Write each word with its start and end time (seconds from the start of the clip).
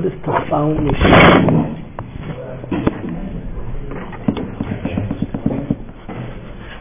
What 0.00 0.10
is 0.14 0.18
profoundly 0.24 0.94
sheker? 0.96 1.60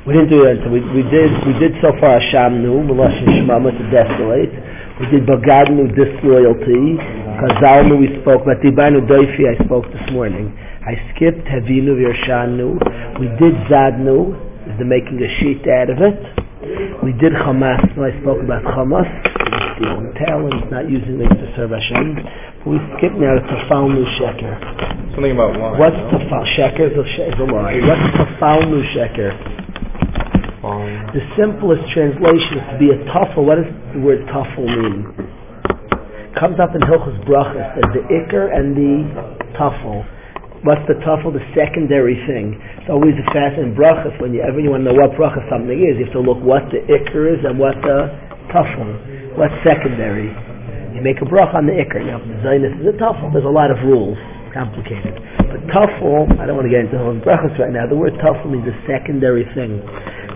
We 0.07 0.13
didn't 0.13 0.29
do 0.29 0.43
that. 0.47 0.71
We, 0.71 0.79
we 0.95 1.03
did 1.03 1.29
we 1.45 1.51
did 1.59 1.73
so 1.81 1.91
far 1.99 2.21
Hashamnu, 2.21 2.87
Melashim 2.87 3.27
Shemama 3.27 3.75
to 3.75 3.83
desolate. 3.91 4.55
We 5.01 5.07
did 5.11 5.27
Bagadnu, 5.27 5.91
disloyalty. 5.99 6.95
Kazalnu, 7.43 7.99
we 7.99 8.07
spoke 8.21 8.43
about 8.43 8.63
Tibanu 8.63 9.05
Doifi, 9.05 9.51
I 9.51 9.61
spoke 9.65 9.91
this 9.91 10.11
morning. 10.13 10.57
I 10.87 10.95
skipped 11.11 11.43
Havinu 11.43 11.99
Virshanu. 11.99 13.19
We 13.19 13.27
did 13.35 13.53
Zadnu, 13.67 14.77
the 14.79 14.85
making 14.85 15.19
a 15.19 15.27
sheet 15.41 15.67
out 15.67 15.89
of 15.89 15.97
it. 15.99 17.03
We 17.03 17.11
did 17.11 17.33
Hamas, 17.33 17.83
I 17.99 18.21
spoke 18.21 18.41
about 18.41 18.63
Hamas, 18.63 19.28
stealing 19.79 20.11
talents, 20.27 20.67
not 20.67 20.91
using 20.91 21.23
things 21.23 21.31
to 21.39 21.47
serve 21.55 21.71
Hashem. 21.71 22.19
But 22.59 22.67
we 22.67 22.77
skip 22.99 23.15
now 23.15 23.39
to 23.39 23.43
Tafalnu 23.47 24.03
Sheker. 24.19 25.15
Something 25.15 25.31
about 25.31 25.55
wine. 25.55 25.79
What's 25.79 25.95
Tafal? 26.11 26.43
Sheker 26.59 26.91
is 26.91 26.97
a, 26.99 27.05
is 27.31 27.39
a 27.39 27.47
lie. 27.47 27.79
What's 27.79 28.07
Tafalnu 28.19 28.83
Sheker? 28.91 29.31
The 31.15 31.23
simplest 31.39 31.87
translation 31.95 32.59
is 32.59 32.65
to 32.67 32.77
be 32.77 32.91
a 32.91 32.99
tuffle. 33.09 33.47
What 33.47 33.63
does 33.63 33.71
the 33.95 34.03
word 34.03 34.27
tuffle 34.27 34.67
mean? 34.67 35.07
Comes 36.35 36.59
up 36.59 36.75
in 36.75 36.81
Hilchos 36.83 37.15
Brachas 37.25 37.79
as 37.79 37.87
the 37.95 38.03
ikar 38.11 38.53
and 38.53 38.75
the 38.75 39.07
tuffle. 39.57 40.03
What's 40.67 40.83
the 40.91 40.99
tuffle? 41.01 41.31
The 41.31 41.41
secondary 41.55 42.19
thing. 42.27 42.59
It's 42.83 42.91
always 42.91 43.15
a 43.15 43.25
fascinating 43.31 43.73
brachas. 43.73 44.13
Whenever 44.19 44.59
you 44.59 44.69
want 44.69 44.83
to 44.83 44.91
know 44.91 44.99
what 44.99 45.15
bracha 45.15 45.41
something 45.49 45.79
is, 45.79 45.97
you 45.97 46.05
have 46.05 46.13
to 46.13 46.21
look 46.21 46.43
what 46.43 46.67
the 46.69 46.83
ikar 46.85 47.39
is 47.39 47.41
and 47.47 47.57
what 47.57 47.79
the 47.81 48.11
tuffle. 48.51 49.18
What's 49.39 49.55
secondary? 49.63 50.35
You 50.91 50.99
make 50.99 51.23
a 51.23 51.27
bracha 51.27 51.55
on 51.55 51.65
the 51.65 51.71
ikar. 51.71 52.03
Now, 52.03 52.19
the 52.19 52.43
Zionist 52.43 52.83
is 52.83 52.91
a 52.91 52.97
tuffle. 52.99 53.31
There's 53.31 53.47
a 53.47 53.55
lot 53.55 53.71
of 53.71 53.79
rules. 53.87 54.19
Complicated. 54.51 55.15
But 55.47 55.63
tuffle, 55.71 56.27
I 56.35 56.43
don't 56.43 56.59
want 56.59 56.67
to 56.67 56.73
get 56.75 56.91
into 56.91 56.99
the 56.99 57.23
brachas 57.23 57.55
right 57.55 57.71
now. 57.71 57.87
The 57.87 57.95
word 57.95 58.19
tuffle 58.19 58.51
means 58.51 58.67
a 58.67 58.75
secondary 58.83 59.47
thing. 59.55 59.79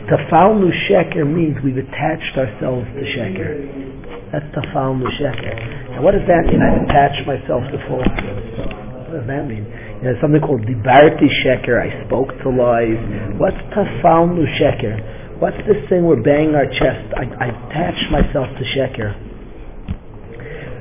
Tafalnu 0.08 0.72
sheker 0.88 1.28
means 1.28 1.60
we've 1.64 1.84
attached 1.84 2.32
ourselves 2.40 2.88
to 2.96 3.04
sheker. 3.12 4.32
That's 4.32 4.48
tafalnu 4.56 5.04
sheker. 5.20 5.52
Now 5.92 6.02
what 6.02 6.16
does 6.16 6.28
that 6.32 6.48
mean? 6.48 6.64
I've 6.64 6.88
attached 6.88 7.28
myself 7.28 7.64
to 7.76 7.78
false. 7.92 8.08
What 8.08 9.20
does 9.20 9.28
that 9.28 9.48
mean? 9.52 9.68
You 10.00 10.12
know, 10.12 10.16
something 10.24 10.40
called 10.40 10.64
dibarti 10.64 11.28
sheker. 11.44 11.76
I 11.76 11.92
spoke 12.08 12.32
to 12.44 12.48
lies. 12.52 13.00
What's 13.36 13.60
tafalnu 13.76 14.48
sheker? 14.60 14.96
What's 15.44 15.60
this 15.68 15.84
thing 15.92 16.08
we're 16.08 16.24
banging 16.24 16.56
our 16.56 16.72
chest? 16.72 17.12
I, 17.20 17.28
I 17.28 17.48
attached 17.52 18.08
myself 18.16 18.48
to 18.48 18.64
sheker. 18.72 19.12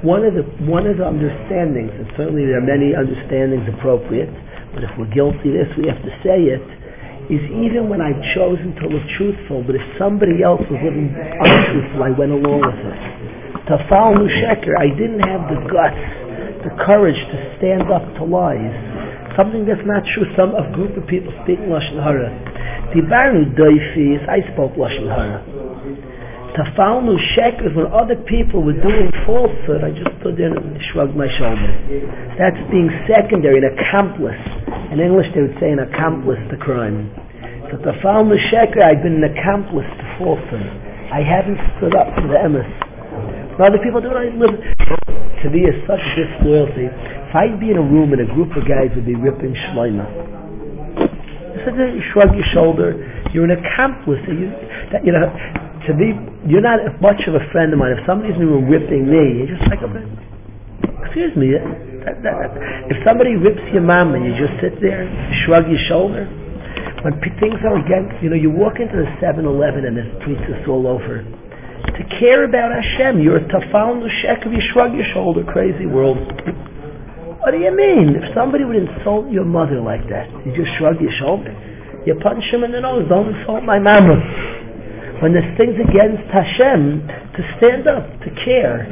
One 0.06 0.22
of 0.22 0.38
the 0.38 0.46
one 0.70 0.86
of 0.86 1.02
the 1.02 1.06
understandings, 1.06 1.90
and 1.90 2.06
certainly 2.14 2.46
there 2.46 2.62
are 2.62 2.68
many 2.70 2.94
understandings 2.94 3.66
appropriate, 3.74 4.30
but 4.70 4.86
if 4.86 4.90
we're 4.94 5.10
guilty 5.10 5.50
of 5.50 5.66
this, 5.66 5.70
we 5.74 5.90
have 5.90 5.98
to 6.06 6.14
say 6.22 6.46
it 6.46 6.62
is 7.26 7.42
even 7.58 7.90
when 7.90 7.98
I've 7.98 8.22
chosen 8.38 8.78
to 8.78 8.86
live 8.86 9.02
truthful, 9.18 9.66
but 9.66 9.74
if 9.74 9.82
somebody 9.98 10.46
else 10.46 10.62
was 10.70 10.78
living 10.78 11.10
untruthful, 11.10 11.98
I 11.98 12.14
went 12.14 12.30
along 12.30 12.62
with 12.62 12.86
it. 12.86 12.98
To 13.66 13.82
follow 13.90 14.30
Sheker, 14.30 14.78
I 14.78 14.94
didn't 14.94 15.26
have 15.26 15.42
the 15.50 15.58
guts, 15.66 16.06
the 16.70 16.74
courage 16.86 17.18
to 17.18 17.36
stand 17.58 17.90
up 17.90 18.06
to 18.14 18.22
lies. 18.22 19.34
Something 19.34 19.66
that's 19.66 19.82
not 19.82 20.06
true. 20.14 20.30
Some 20.38 20.54
a 20.54 20.70
group 20.70 20.94
of 20.94 21.02
people 21.10 21.34
speaking 21.42 21.66
Lashon 21.66 21.98
Hara. 21.98 22.51
Dibarnu 22.92 23.56
doifis, 23.56 24.20
I 24.28 24.44
spoke 24.52 24.76
Lashon 24.76 25.08
Hara. 25.08 25.40
Tafalnu 26.52 27.16
sheker 27.32 27.70
is 27.70 27.74
when 27.74 27.88
other 27.88 28.16
people 28.28 28.62
were 28.62 28.76
doing 28.76 29.08
falsehood, 29.24 29.80
I 29.82 29.90
just 29.96 30.12
stood 30.20 30.36
there 30.36 30.52
and 30.52 30.76
shrugged 30.92 31.16
my 31.16 31.24
shoulders. 31.40 31.72
That's 32.36 32.60
being 32.68 32.92
secondary, 33.08 33.64
an 33.64 33.72
accomplice. 33.72 34.36
In 34.92 35.00
English 35.00 35.32
they 35.32 35.40
would 35.40 35.56
say 35.56 35.72
an 35.72 35.80
accomplice 35.80 36.40
to 36.52 36.56
crime. 36.60 37.08
So 37.72 37.80
Tafalnu 37.80 38.36
sheker, 38.52 38.84
I've 38.84 39.02
been 39.02 39.24
an 39.24 39.26
accomplice 39.32 39.88
to 39.88 40.04
falsehood. 40.20 40.68
I 41.08 41.24
haven't 41.24 41.56
stood 41.80 41.96
up 41.96 42.12
for 42.12 42.28
the 42.28 42.36
emes. 42.36 42.68
Other 43.56 43.80
people 43.80 44.00
do 44.00 44.12
it. 44.12 44.36
To 45.42 45.50
me, 45.50 45.60
is 45.64 45.76
such 45.88 46.04
disloyalty. 46.12 46.92
If 46.92 47.34
I'd 47.34 47.58
be 47.58 47.70
in 47.70 47.76
a 47.76 47.82
room 47.82 48.12
and 48.12 48.20
a 48.20 48.34
group 48.34 48.56
of 48.56 48.68
guys 48.68 48.92
would 48.94 49.06
be 49.06 49.14
ripping 49.14 49.54
shleima, 49.54 50.04
you 51.66 52.02
shrug 52.12 52.34
your 52.34 52.46
shoulder. 52.52 52.98
You're 53.32 53.46
an 53.46 53.56
accomplice. 53.56 54.20
You, 54.26 54.50
that, 54.90 55.04
you 55.04 55.12
know, 55.12 55.26
to 55.86 55.90
be, 55.94 56.14
you're 56.46 56.62
not 56.62 56.78
much 57.00 57.22
of 57.26 57.34
a 57.34 57.44
friend 57.50 57.72
of 57.72 57.78
mine. 57.78 57.94
If 57.98 58.06
somebody's 58.06 58.38
the 58.38 58.46
room 58.46 58.66
me, 58.66 59.42
you're 59.42 59.50
just 59.56 59.66
like, 59.70 59.82
excuse 61.06 61.34
me. 61.36 61.54
That, 62.06 62.22
that. 62.22 62.50
If 62.90 62.98
somebody 63.06 63.34
rips 63.38 63.62
your 63.72 63.82
mom 63.82 64.14
and 64.14 64.26
you 64.26 64.34
just 64.34 64.58
sit 64.62 64.80
there, 64.82 65.06
shrug 65.44 65.70
your 65.70 65.78
shoulder. 65.86 66.26
When 67.06 67.18
p- 67.18 67.34
things 67.38 67.58
are 67.66 67.78
against, 67.78 68.22
you 68.22 68.30
know, 68.30 68.38
you 68.38 68.50
walk 68.50 68.78
into 68.78 68.94
the 68.94 69.10
7-Eleven 69.18 69.86
and 69.86 69.96
there's 69.96 70.14
pizzas 70.22 70.66
all 70.68 70.86
over. 70.86 71.22
To 71.22 72.02
care 72.18 72.44
about 72.44 72.70
Hashem, 72.70 73.20
you're 73.20 73.38
a 73.38 73.48
tafal 73.50 73.98
nushek 73.98 74.46
you 74.46 74.62
shrug 74.72 74.94
your 74.94 75.06
shoulder, 75.12 75.42
crazy 75.44 75.86
world. 75.86 76.18
What 77.42 77.50
do 77.50 77.58
you 77.58 77.74
mean? 77.74 78.14
If 78.14 78.34
somebody 78.34 78.64
would 78.64 78.76
insult 78.76 79.30
your 79.30 79.44
mother 79.44 79.80
like 79.80 80.08
that, 80.08 80.30
you 80.46 80.54
just 80.54 80.70
shrug 80.78 81.00
your 81.00 81.10
shoulder. 81.18 81.50
You 82.06 82.14
punch 82.22 82.44
him 82.44 82.62
in 82.62 82.70
the 82.70 82.80
nose. 82.80 83.08
Don't 83.08 83.34
insult 83.34 83.64
my 83.64 83.80
mama. 83.80 84.14
When 85.22 85.32
there's 85.32 85.56
things 85.56 85.74
against 85.74 86.22
Hashem, 86.30 87.06
to 87.06 87.56
stand 87.58 87.86
up, 87.86 88.06
to 88.20 88.30
care. 88.44 88.86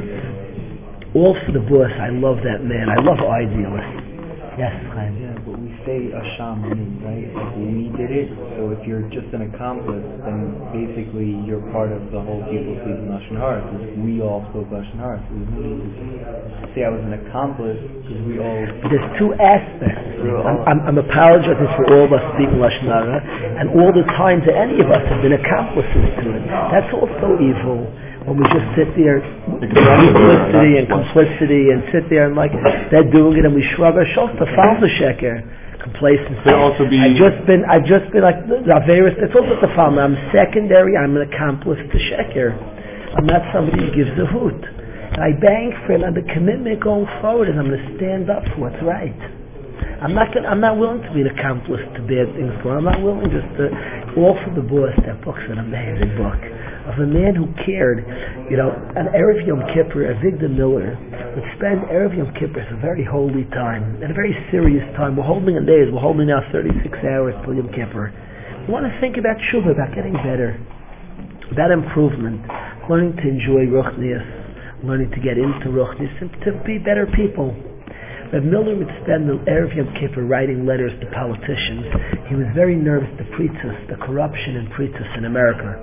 All 1.13 1.35
for 1.45 1.51
the 1.51 1.59
boss. 1.59 1.91
I 1.99 2.09
love 2.09 2.37
that 2.43 2.63
man. 2.63 2.89
I 2.89 2.99
love 3.03 3.19
idealists. 3.19 4.11
Yes, 4.57 4.75
Chaim. 4.95 5.15
Yeah, 5.19 5.35
but 5.45 5.59
we 5.59 5.71
say 5.85 6.11
Asham, 6.11 6.63
right? 7.03 7.31
We 7.55 7.87
did 7.95 8.00
So 8.11 8.75
if 8.75 8.83
you're 8.83 9.07
just 9.07 9.31
an 9.31 9.47
accomplice, 9.47 10.03
then 10.27 10.51
basically 10.75 11.31
you're 11.47 11.63
part 11.71 11.95
of 11.95 12.11
the 12.11 12.19
whole 12.19 12.43
people 12.51 12.75
speaking 12.83 13.07
Lashon 13.07 13.39
Hara 13.39 13.63
because 13.63 13.87
we 14.03 14.19
all 14.19 14.43
spoke 14.51 14.67
Lashon 14.67 14.99
Hara. 14.99 15.23
So 15.23 15.31
there's 15.31 15.55
no 15.55 15.63
need 15.79 15.95
to 15.95 16.67
say 16.75 16.83
I 16.83 16.91
was 16.91 16.99
an 17.07 17.15
accomplice 17.23 17.79
because 17.79 18.19
we 18.27 18.35
all. 18.43 18.59
There's 18.91 19.07
two 19.15 19.31
aspects. 19.39 20.19
I'm, 20.27 20.59
I'm, 20.67 20.79
I'm 20.91 20.99
apologizing 20.99 21.71
for 21.79 21.87
all 21.95 22.03
of 22.03 22.11
us 22.11 22.23
speaking 22.35 22.59
Lashon 22.59 22.91
Hara, 22.91 23.23
and 23.63 23.71
all 23.79 23.95
the 23.95 24.03
times 24.19 24.43
that 24.43 24.59
any 24.59 24.83
of 24.83 24.91
us 24.91 25.07
have 25.07 25.23
been 25.23 25.39
accomplices 25.39 26.03
to 26.19 26.35
it. 26.35 26.43
That's 26.67 26.91
also 26.91 27.39
evil 27.39 27.87
when 28.27 28.43
we 28.43 28.45
just 28.51 28.67
sit 28.75 28.91
there 28.99 29.23
complicity 29.55 30.83
and 30.83 30.85
complicity 30.91 31.71
and 31.71 31.79
sit 31.95 32.11
there 32.11 32.27
and 32.27 32.35
like 32.35 32.51
they're 32.91 33.07
doing 33.07 33.39
it 33.39 33.47
and 33.47 33.55
we 33.55 33.63
shrug 33.73 33.95
our 33.95 34.05
shoulders 34.13 34.35
to 34.35 34.45
follow 34.51 34.77
the 34.83 34.91
sheker 34.99 35.41
complacency. 35.83 36.49
Also 36.53 36.87
be- 36.89 36.99
I've 36.99 37.17
just 37.17 37.39
been 37.47 37.65
I've 37.65 37.85
just 37.85 38.07
been 38.13 38.23
like 38.23 38.41
the 38.47 38.61
it's 38.63 39.35
also 39.35 39.57
the 39.61 39.71
farm. 39.75 39.99
I'm 39.99 40.15
secondary, 40.33 40.97
I'm 40.97 41.17
an 41.17 41.25
accomplice 41.27 41.79
to 41.81 41.97
sheker. 42.11 42.53
I'm 43.17 43.25
not 43.27 43.41
somebody 43.53 43.83
who 43.85 43.91
gives 43.95 44.11
a 44.19 44.25
hoot. 44.29 44.61
And 45.13 45.21
I 45.21 45.33
bang 45.41 45.73
for 45.85 45.93
it 45.93 46.03
and 46.03 46.15
the 46.15 46.25
commitment 46.33 46.81
going 46.81 47.07
forward 47.21 47.49
is 47.49 47.55
I'm 47.57 47.69
gonna 47.69 47.97
stand 47.97 48.29
up 48.29 48.43
for 48.55 48.69
what's 48.69 48.81
right. 48.83 49.17
I'm 50.01 50.13
not 50.15 50.33
gonna, 50.33 50.47
I'm 50.49 50.61
not 50.61 50.77
willing 50.77 51.01
to 51.03 51.11
be 51.13 51.21
an 51.21 51.29
accomplice 51.33 51.81
to 51.97 52.01
bad 52.05 52.31
things 52.37 52.53
going. 52.63 52.77
I'm 52.79 52.89
not 52.89 53.01
willing 53.03 53.29
just 53.29 53.49
to 53.59 53.67
offer 54.21 54.49
the 54.55 54.63
boss. 54.65 54.93
That 55.05 55.21
book's 55.25 55.43
an 55.49 55.59
amazing 55.59 56.17
book 56.17 56.39
of 56.87 56.97
a 56.97 57.07
man 57.07 57.35
who 57.35 57.49
cared. 57.65 58.01
You 58.49 58.57
know, 58.57 58.73
on 58.97 59.11
Erev 59.13 59.45
Yom 59.45 59.61
Kippur, 59.73 60.09
Avigdor 60.09 60.49
Miller 60.49 60.97
would 61.35 61.47
spend 61.57 61.85
Erev 61.91 62.17
Yom 62.17 62.33
Kippur 62.33 62.59
as 62.61 62.71
a 62.73 62.79
very 62.81 63.05
holy 63.05 63.45
time 63.53 64.01
and 64.01 64.09
a 64.11 64.17
very 64.17 64.33
serious 64.49 64.83
time. 64.97 65.15
We're 65.15 65.27
holding 65.27 65.55
in 65.55 65.65
days. 65.65 65.89
We're 65.93 66.01
holding 66.01 66.27
now 66.27 66.41
36 66.51 66.81
hours 67.05 67.35
till 67.45 67.53
Yom 67.53 67.69
Kippur. 67.69 68.09
We 68.67 68.73
want 68.73 68.85
to 68.85 68.93
think 69.01 69.17
about 69.17 69.37
tshuva, 69.49 69.73
about 69.73 69.93
getting 69.93 70.13
better, 70.21 70.57
about 71.51 71.71
improvement, 71.71 72.45
learning 72.89 73.17
to 73.17 73.25
enjoy 73.25 73.65
ruchnias, 73.69 74.25
learning 74.83 75.11
to 75.11 75.19
get 75.21 75.37
into 75.37 75.69
ruchnias, 75.73 76.13
and 76.21 76.29
to 76.45 76.57
be 76.65 76.77
better 76.77 77.05
people. 77.13 77.53
But 78.31 78.47
Miller 78.47 78.79
would 78.79 78.91
spend 79.03 79.27
the 79.27 79.43
Erev 79.43 79.75
Yom 79.75 79.91
Kippur 79.99 80.23
writing 80.23 80.65
letters 80.65 80.95
to 81.03 81.05
politicians. 81.11 81.83
He 82.31 82.35
was 82.35 82.47
very 82.55 82.75
nervous 82.75 83.11
the 83.19 83.27
preachers, 83.35 83.75
the 83.91 83.99
corruption 83.99 84.55
in 84.55 84.71
preachers 84.71 85.09
in 85.17 85.25
America. 85.25 85.75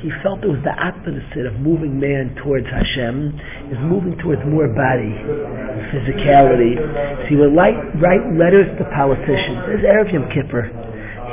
He 0.00 0.10
felt 0.22 0.44
it 0.46 0.50
was 0.50 0.62
the 0.62 0.78
opposite 0.78 1.46
of 1.46 1.58
moving 1.58 1.98
man 1.98 2.38
towards 2.38 2.70
Hashem, 2.70 3.34
is 3.74 3.78
moving 3.82 4.14
towards 4.22 4.38
more 4.46 4.70
body, 4.70 5.10
physicality. 5.90 6.78
So 6.78 7.26
he 7.26 7.34
would 7.34 7.50
write, 7.50 7.74
write 7.98 8.22
letters 8.38 8.70
to 8.78 8.84
politicians. 8.94 9.58
There's 9.66 9.82
Erev 9.82 10.12
Yom 10.14 10.30
Kippur. 10.30 10.70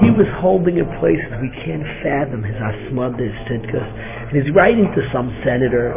He 0.01 0.09
was 0.09 0.25
holding 0.41 0.81
in 0.81 0.89
places 0.97 1.29
we 1.39 1.53
can't 1.61 1.85
fathom 2.01 2.43
his 2.43 2.57
asmad, 2.57 3.21
his. 3.21 3.31
And 3.47 4.33
he's 4.33 4.49
writing 4.53 4.89
to 4.97 5.01
some 5.13 5.29
senator, 5.45 5.93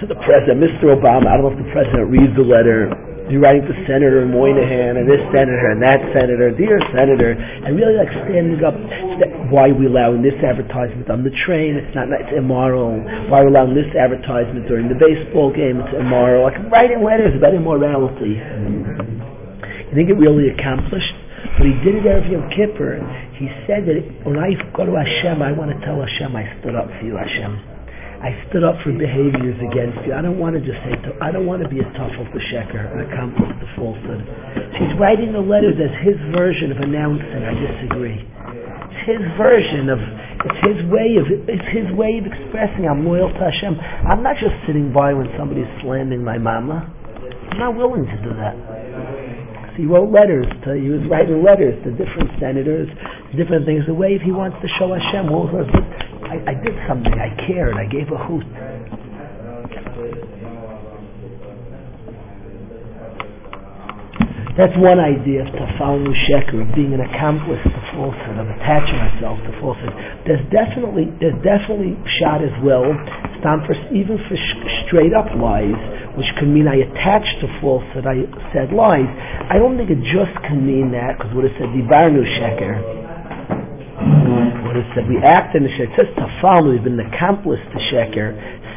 to 0.00 0.04
the 0.06 0.18
president, 0.26 0.60
Mr. 0.60 0.92
Obama. 0.92 1.30
I 1.30 1.38
don't 1.38 1.46
know 1.46 1.54
if 1.54 1.62
the 1.62 1.72
president 1.72 2.10
reads 2.10 2.34
the 2.34 2.42
letter. 2.42 2.90
You're 3.32 3.40
writing 3.40 3.64
to 3.64 3.74
Senator 3.88 4.20
Moynihan 4.28 5.00
and 5.00 5.08
this 5.08 5.24
senator 5.32 5.72
and 5.72 5.80
that 5.80 5.96
senator, 6.12 6.52
dear 6.52 6.76
senator, 6.92 7.32
and 7.32 7.72
really 7.72 7.96
like 7.96 8.12
standing 8.28 8.60
up. 8.60 8.76
Why 9.48 9.72
are 9.72 9.76
we 9.76 9.88
allowing 9.88 10.20
this 10.20 10.36
advertisement 10.44 11.08
on 11.08 11.24
the 11.24 11.32
train? 11.48 11.76
It's 11.80 11.88
not. 11.96 12.12
It's 12.12 12.36
immoral. 12.36 13.00
Why 13.32 13.40
are 13.40 13.48
we 13.48 13.50
allowing 13.56 13.72
this 13.72 13.88
advertisement 13.96 14.68
during 14.68 14.92
the 14.92 14.98
baseball 15.00 15.48
game? 15.48 15.80
It's 15.80 15.96
immoral. 15.96 16.44
Like 16.44 16.60
writing 16.68 17.00
letters 17.00 17.32
about 17.32 17.56
immorality. 17.56 18.36
You 18.36 19.94
think 19.96 20.12
it 20.12 20.20
really 20.20 20.52
accomplished? 20.52 21.16
But 21.56 21.64
he 21.64 21.74
did 21.80 22.04
it 22.04 22.06
every 22.06 22.32
Yom 22.32 22.50
Kippur. 22.52 23.00
He 23.40 23.48
said 23.64 23.88
that 23.88 24.04
when 24.28 24.36
I 24.36 24.52
go 24.76 24.84
to 24.84 24.92
Hashem, 25.00 25.40
I 25.40 25.52
want 25.52 25.72
to 25.72 25.78
tell 25.80 25.96
Hashem 25.96 26.34
I 26.36 26.44
stood 26.60 26.74
up 26.74 26.88
for 26.88 27.04
you, 27.04 27.16
Hashem. 27.16 27.73
I 28.24 28.32
stood 28.48 28.64
up 28.64 28.80
for 28.80 28.88
behaviors 28.88 29.60
against 29.60 30.00
you. 30.08 30.16
I 30.16 30.24
don't 30.24 30.40
want 30.40 30.56
to 30.56 30.62
just 30.64 30.80
say, 30.80 30.96
I 31.20 31.28
don't 31.28 31.44
want 31.44 31.60
to 31.60 31.68
be 31.68 31.84
a 31.84 31.88
tough 31.92 32.08
tuffle 32.16 32.24
to 32.24 32.40
sheker, 32.48 32.80
an 32.96 33.04
accomplice 33.04 33.52
to 33.52 33.66
falsehood. 33.76 34.24
He's 34.80 34.96
writing 34.96 35.36
the 35.36 35.44
letters 35.44 35.76
as 35.76 35.92
his 36.00 36.16
version 36.32 36.72
of 36.72 36.80
announcing, 36.80 37.44
I 37.44 37.52
disagree. 37.52 38.24
It's 38.24 39.04
his 39.04 39.20
version 39.36 39.92
of, 39.92 40.00
it's 40.40 40.60
his 40.64 40.80
way 40.88 41.20
of, 41.20 41.28
it's 41.52 41.68
his 41.68 41.84
way 41.92 42.16
of 42.16 42.24
expressing 42.24 42.88
I'm 42.88 43.04
loyal 43.04 43.28
to 43.28 43.42
Hashem. 43.44 43.76
I'm 44.08 44.24
not 44.24 44.40
just 44.40 44.56
sitting 44.64 44.88
by 44.88 45.12
when 45.12 45.28
somebody's 45.36 45.68
slandering 45.84 46.24
my 46.24 46.40
mama. 46.40 46.88
I'm 47.52 47.60
not 47.60 47.76
willing 47.76 48.08
to 48.08 48.18
do 48.24 48.32
that. 48.40 48.56
So 48.56 49.76
he 49.76 49.84
wrote 49.84 50.08
letters 50.08 50.48
to, 50.64 50.80
he 50.80 50.88
was 50.88 51.04
writing 51.12 51.44
letters 51.44 51.76
to 51.84 51.92
different 51.92 52.32
senators, 52.40 52.88
different 53.36 53.68
things. 53.68 53.84
The 53.84 53.92
way 53.92 54.16
he 54.16 54.32
wants 54.32 54.56
to 54.64 54.68
show 54.80 54.96
Hashem, 54.96 55.28
well, 55.28 55.52
I, 56.46 56.54
did 56.54 56.74
something, 56.88 57.14
I 57.14 57.34
cared, 57.46 57.76
I 57.76 57.86
gave 57.86 58.10
a 58.12 58.18
hoot. 58.18 58.44
That's 64.56 64.76
one 64.78 65.00
idea 65.00 65.42
of 65.42 65.48
tafalnu 65.50 66.14
sheker, 66.30 66.62
of 66.62 66.74
being 66.76 66.94
an 66.94 67.00
accomplice 67.00 67.58
to 67.64 67.80
falsehood, 67.90 68.38
of 68.38 68.46
attaching 68.54 68.96
myself 68.96 69.38
to 69.42 69.60
falsehood. 69.60 69.90
There's 70.26 70.46
definitely, 70.54 71.10
there's 71.18 71.34
definitely 71.42 71.98
shot 72.22 72.38
as 72.38 72.54
well, 72.62 72.86
for, 73.42 73.74
even 73.90 74.16
for 74.28 74.36
sh- 74.36 74.86
straight 74.86 75.12
up 75.12 75.26
lies, 75.34 75.74
which 76.16 76.30
can 76.38 76.54
mean 76.54 76.68
I 76.68 76.86
attached 76.86 77.40
to 77.42 77.48
falsehood, 77.60 78.06
I 78.06 78.30
said 78.54 78.72
lies. 78.72 79.10
I 79.50 79.58
don't 79.58 79.76
think 79.76 79.90
it 79.90 79.98
just 80.06 80.30
can 80.46 80.64
mean 80.64 80.92
that, 80.92 81.18
because 81.18 81.34
what 81.34 81.44
it 81.44 81.52
said, 81.58 81.74
dibarnu 81.74 82.22
sheker, 82.38 82.78
what 84.64 84.76
it 84.76 84.86
said, 84.94 85.08
we 85.08 85.18
act 85.18 85.54
in 85.54 85.62
the 85.62 85.68
sheker. 85.70 85.92
It 85.92 85.96
says 85.96 86.10
tafal, 86.16 86.68
we've 86.68 86.82
been 86.82 86.98
accomplice 87.00 87.60
to 87.60 87.78
sheker. 87.92 88.32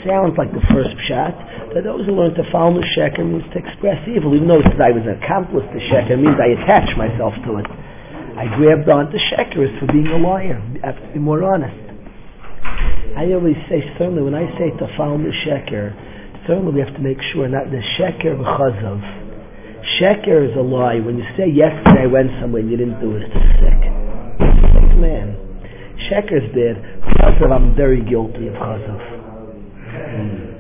Sounds 0.06 0.38
like 0.38 0.51
the 0.54 0.63
first 0.69 0.92
pshat. 1.07 1.74
That 1.74 1.84
those 1.84 2.06
who 2.06 2.13
learn 2.16 2.36
tafal 2.36 2.75
the 2.75 2.86
sheker 2.95 3.25
means 3.25 3.44
to 3.54 3.60
express 3.60 3.98
evil. 4.07 4.36
Even 4.36 4.48
though 4.48 4.60
it 4.60 4.68
says 4.69 4.80
I 4.80 4.92
was 4.92 5.04
an 5.07 5.18
accomplice 5.24 5.66
to 5.66 5.80
sheker, 5.89 6.19
means 6.19 6.38
I 6.38 6.54
attach 6.60 6.95
myself 6.95 7.34
to 7.48 7.63
it. 7.63 7.68
I 8.38 8.45
grabbed 8.56 8.88
onto 8.88 9.18
sheker 9.34 9.66
is 9.66 9.74
for 9.80 9.88
being 9.92 10.07
a 10.07 10.19
liar. 10.19 10.62
I 10.84 10.94
have 10.94 11.01
to 11.01 11.10
be 11.13 11.19
more 11.19 11.44
honest. 11.44 11.75
I 13.18 13.34
always 13.34 13.57
say, 13.68 13.81
certainly, 13.98 14.22
when 14.22 14.36
I 14.36 14.45
say 14.60 14.69
tafal 14.78 15.18
the 15.18 15.34
sheker, 15.42 15.95
certainly 16.45 16.72
we 16.72 16.80
have 16.80 16.94
to 16.94 17.01
make 17.01 17.18
sure 17.34 17.48
not 17.48 17.72
the 17.72 17.81
sheker 17.98 18.38
v'chazov. 18.38 19.01
Sheker 20.00 20.50
is 20.50 20.56
a 20.56 20.62
lie. 20.62 21.00
When 21.00 21.18
you 21.18 21.25
say 21.36 21.50
yesterday 21.50 22.04
I 22.04 22.07
went 22.07 22.30
somewhere 22.39 22.62
and 22.62 22.69
you 22.69 22.78
didn't 22.78 23.00
do 23.00 23.16
it, 23.16 23.24
it's 23.24 23.34
sick. 23.57 23.81
Sick 24.75 24.98
man. 25.00 25.47
Is 25.98 26.54
bad. 26.54 26.78
Chazav, 27.20 27.52
I'm 27.52 27.76
very 27.76 28.02
guilty 28.06 28.48
of 28.48 28.54
Chazav. 28.54 29.02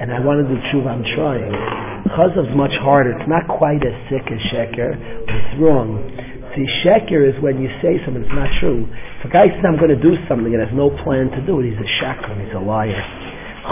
And 0.01 0.11
I 0.11 0.19
want 0.19 0.43
to 0.43 0.55
tshuva, 0.67 0.89
I'm 0.89 1.05
trying. 1.15 1.53
Chazav's 2.09 2.55
much 2.57 2.73
harder. 2.81 3.13
It's 3.13 3.29
not 3.29 3.47
quite 3.47 3.85
as 3.85 3.93
sick 4.09 4.25
as 4.27 4.41
Sheker, 4.51 4.97
but 5.25 5.35
it's 5.35 5.53
wrong. 5.61 6.03
See, 6.55 6.65
Sheker 6.83 7.21
is 7.21 7.41
when 7.41 7.61
you 7.61 7.69
say 7.81 8.01
something 8.03 8.23
that's 8.23 8.33
not 8.33 8.49
true. 8.59 8.89
If 9.19 9.29
a 9.29 9.31
guy 9.31 9.47
says, 9.47 9.63
I'm 9.63 9.77
going 9.77 9.93
to 9.93 10.01
do 10.01 10.17
something 10.27 10.51
and 10.51 10.59
has 10.59 10.73
no 10.73 10.89
plan 11.05 11.29
to 11.31 11.41
do 11.45 11.61
it, 11.61 11.69
he's 11.69 11.79
a 11.79 11.89
shakran, 12.03 12.43
he's 12.43 12.55
a 12.55 12.59
liar. 12.59 12.97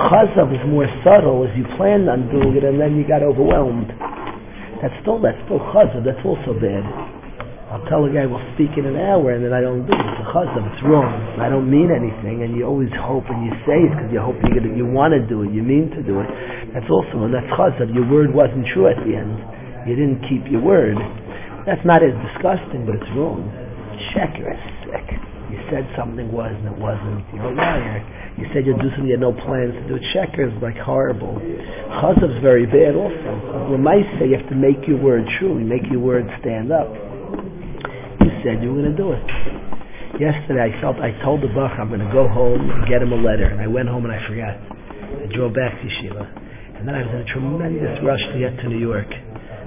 Chazav 0.06 0.54
is 0.54 0.62
more 0.70 0.88
subtle 1.04 1.50
as 1.50 1.52
you 1.58 1.66
planned 1.76 2.08
on 2.08 2.30
doing 2.30 2.56
it 2.56 2.64
and 2.64 2.80
then 2.80 2.96
you 2.96 3.08
got 3.08 3.24
overwhelmed. 3.24 3.90
That's 4.82 4.94
still, 5.02 5.20
that's 5.20 5.40
still 5.50 5.60
Chazav, 5.74 6.06
that's 6.06 6.24
also 6.24 6.54
bad. 6.56 7.15
I'll 7.76 7.84
tell 7.92 8.08
a 8.08 8.10
guy 8.10 8.24
we'll 8.24 8.40
speak 8.56 8.72
in 8.80 8.88
an 8.88 8.96
hour 8.96 9.36
and 9.36 9.44
then 9.44 9.52
I 9.52 9.60
don't 9.60 9.84
do 9.84 9.92
it. 9.92 10.00
It's 10.00 10.24
a 10.24 10.28
chazam. 10.32 10.64
It's 10.72 10.80
wrong. 10.88 11.12
I 11.44 11.52
don't 11.52 11.68
mean 11.68 11.92
anything, 11.92 12.48
and 12.48 12.56
you 12.56 12.64
always 12.64 12.88
hope 12.96 13.28
and 13.28 13.44
you 13.44 13.52
say 13.68 13.84
it 13.84 13.92
because 13.92 14.08
you 14.16 14.24
hope 14.24 14.40
you're 14.48 14.64
gonna, 14.64 14.72
you 14.80 14.88
want 14.88 15.12
to 15.12 15.20
do 15.28 15.44
it. 15.44 15.52
You 15.52 15.60
mean 15.60 15.92
to 15.92 16.00
do 16.00 16.24
it. 16.24 16.30
That's 16.72 16.88
also 16.88 17.28
and 17.28 17.36
that's 17.36 17.52
chazam. 17.52 17.92
Your 17.92 18.08
word 18.08 18.32
wasn't 18.32 18.64
true 18.72 18.88
at 18.88 18.96
the 19.04 19.12
end. 19.12 19.44
You 19.84 20.00
didn't 20.00 20.24
keep 20.24 20.48
your 20.48 20.64
word. 20.64 20.96
That's 21.68 21.84
not 21.84 22.00
as 22.00 22.16
disgusting, 22.32 22.88
but 22.88 22.96
it's 22.96 23.12
wrong. 23.12 23.44
Sheker 24.16 24.56
is 24.56 24.64
sick. 24.88 25.20
You 25.52 25.60
said 25.68 25.84
something 26.00 26.32
was 26.32 26.56
and 26.56 26.72
it 26.72 26.80
wasn't. 26.80 27.28
You're 27.36 27.52
a 27.52 27.60
liar. 27.60 28.00
You 28.40 28.48
said 28.56 28.64
you'd 28.64 28.80
do 28.80 28.88
something 28.96 29.12
you 29.12 29.20
had 29.20 29.28
no 29.28 29.36
plans 29.36 29.76
to 29.76 29.84
do. 29.84 30.00
Sheker 30.16 30.48
is 30.48 30.56
like 30.64 30.80
horrible. 30.80 31.44
Chazav's 32.00 32.40
very 32.40 32.64
bad 32.72 32.96
also. 32.96 33.76
Say 34.16 34.32
you 34.32 34.40
have 34.40 34.48
to 34.48 34.56
make 34.56 34.88
your 34.88 35.04
word 35.04 35.28
true. 35.36 35.60
You 35.60 35.68
make 35.68 35.84
your 35.92 36.00
word 36.00 36.24
stand 36.40 36.72
up 36.72 36.88
said 38.46 38.62
you 38.62 38.70
were 38.70 38.86
going 38.86 38.94
to 38.94 38.98
do 38.98 39.10
it. 39.10 39.26
Yesterday 40.22 40.70
I 40.70 40.72
felt, 40.80 41.02
I 41.02 41.18
told 41.26 41.42
the 41.42 41.50
Bach 41.50 41.74
I'm 41.82 41.90
going 41.90 42.06
to 42.06 42.14
go 42.14 42.30
home 42.30 42.62
and 42.62 42.86
get 42.86 43.02
him 43.02 43.12
a 43.12 43.18
letter. 43.18 43.50
And 43.50 43.60
I 43.60 43.66
went 43.66 43.90
home 43.90 44.06
and 44.06 44.14
I 44.14 44.22
forgot. 44.30 44.54
I 44.54 45.26
drove 45.34 45.58
back 45.58 45.74
to 45.74 45.84
Yeshiva. 45.84 46.24
And 46.78 46.88
then 46.88 46.94
I 46.94 47.02
was 47.02 47.10
in 47.10 47.22
a 47.26 47.30
tremendous 47.34 47.98
rush 48.06 48.22
to 48.22 48.38
get 48.38 48.54
to 48.62 48.70
New 48.70 48.78
York. 48.78 49.10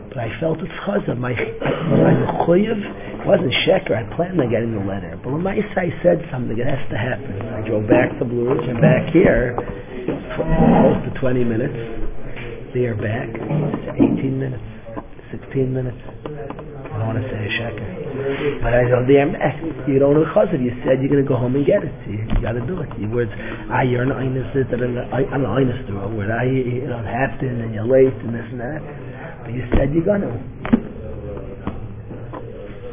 But 0.09 0.19
I 0.19 0.31
felt 0.41 0.63
it's 0.63 0.73
chazah. 0.87 1.19
My, 1.19 1.35
my 1.35 2.15
mechuyev 2.23 3.27
wasn't 3.27 3.53
sheker. 3.67 3.99
I 3.99 4.07
planned 4.17 4.41
on 4.41 4.49
getting 4.49 4.73
the 4.73 4.87
letter. 4.87 5.19
But 5.21 5.35
when 5.35 5.43
my 5.43 5.59
I 5.59 5.91
said 6.01 6.23
something, 6.31 6.57
it 6.57 6.65
has 6.65 6.81
to 6.89 6.97
happen. 6.97 7.35
I 7.51 7.67
drove 7.67 7.91
back 7.91 8.17
to 8.19 8.25
Blue 8.25 8.49
Ridge 8.49 8.63
and 8.63 8.81
back 8.81 9.13
here, 9.13 9.59
close 10.39 10.99
to 11.03 11.21
20 11.21 11.45
minutes. 11.45 11.77
There, 12.73 12.95
back, 12.95 13.29
18 13.35 14.39
minutes, 14.39 14.65
16 15.33 15.75
minutes. 15.75 15.99
I 15.99 17.05
don't 17.05 17.07
want 17.07 17.21
to 17.21 17.29
say 17.29 17.37
a 17.37 17.51
sheker. 17.59 18.08
But 18.63 18.75
I 18.75 18.83
don't 18.91 19.07
damn 19.07 19.35
you 19.87 19.99
don't 19.99 20.15
know 20.15 20.27
chazir. 20.35 20.59
You 20.59 20.75
said 20.83 20.99
you're 21.01 21.13
going 21.13 21.23
to 21.23 21.29
go 21.29 21.37
home 21.37 21.55
and 21.55 21.65
get 21.65 21.85
it. 21.85 21.93
So 22.05 22.11
you, 22.11 22.27
you 22.27 22.39
got 22.43 22.59
to 22.59 22.65
do 22.67 22.81
it. 22.83 22.91
Your 22.99 23.11
words, 23.11 23.31
ah, 23.71 23.83
you're 23.83 24.03
an 24.03 24.11
einus, 24.11 24.51
I'm 24.53 25.45
an 25.45 25.51
einus 25.51 25.87
the 25.87 25.95
wrong 25.95 26.17
word. 26.17 26.31
I, 26.31 26.45
you 26.45 26.87
don't 26.87 27.07
have 27.07 27.39
to, 27.41 27.47
and 27.47 27.75
you're 27.75 27.87
late, 27.87 28.15
and 28.27 28.35
this 28.35 28.47
and 28.51 28.61
that. 28.61 28.83
But 29.45 29.55
you 29.55 29.63
said 29.75 29.95
you're 29.95 30.05
going 30.05 30.23
to. 30.27 30.35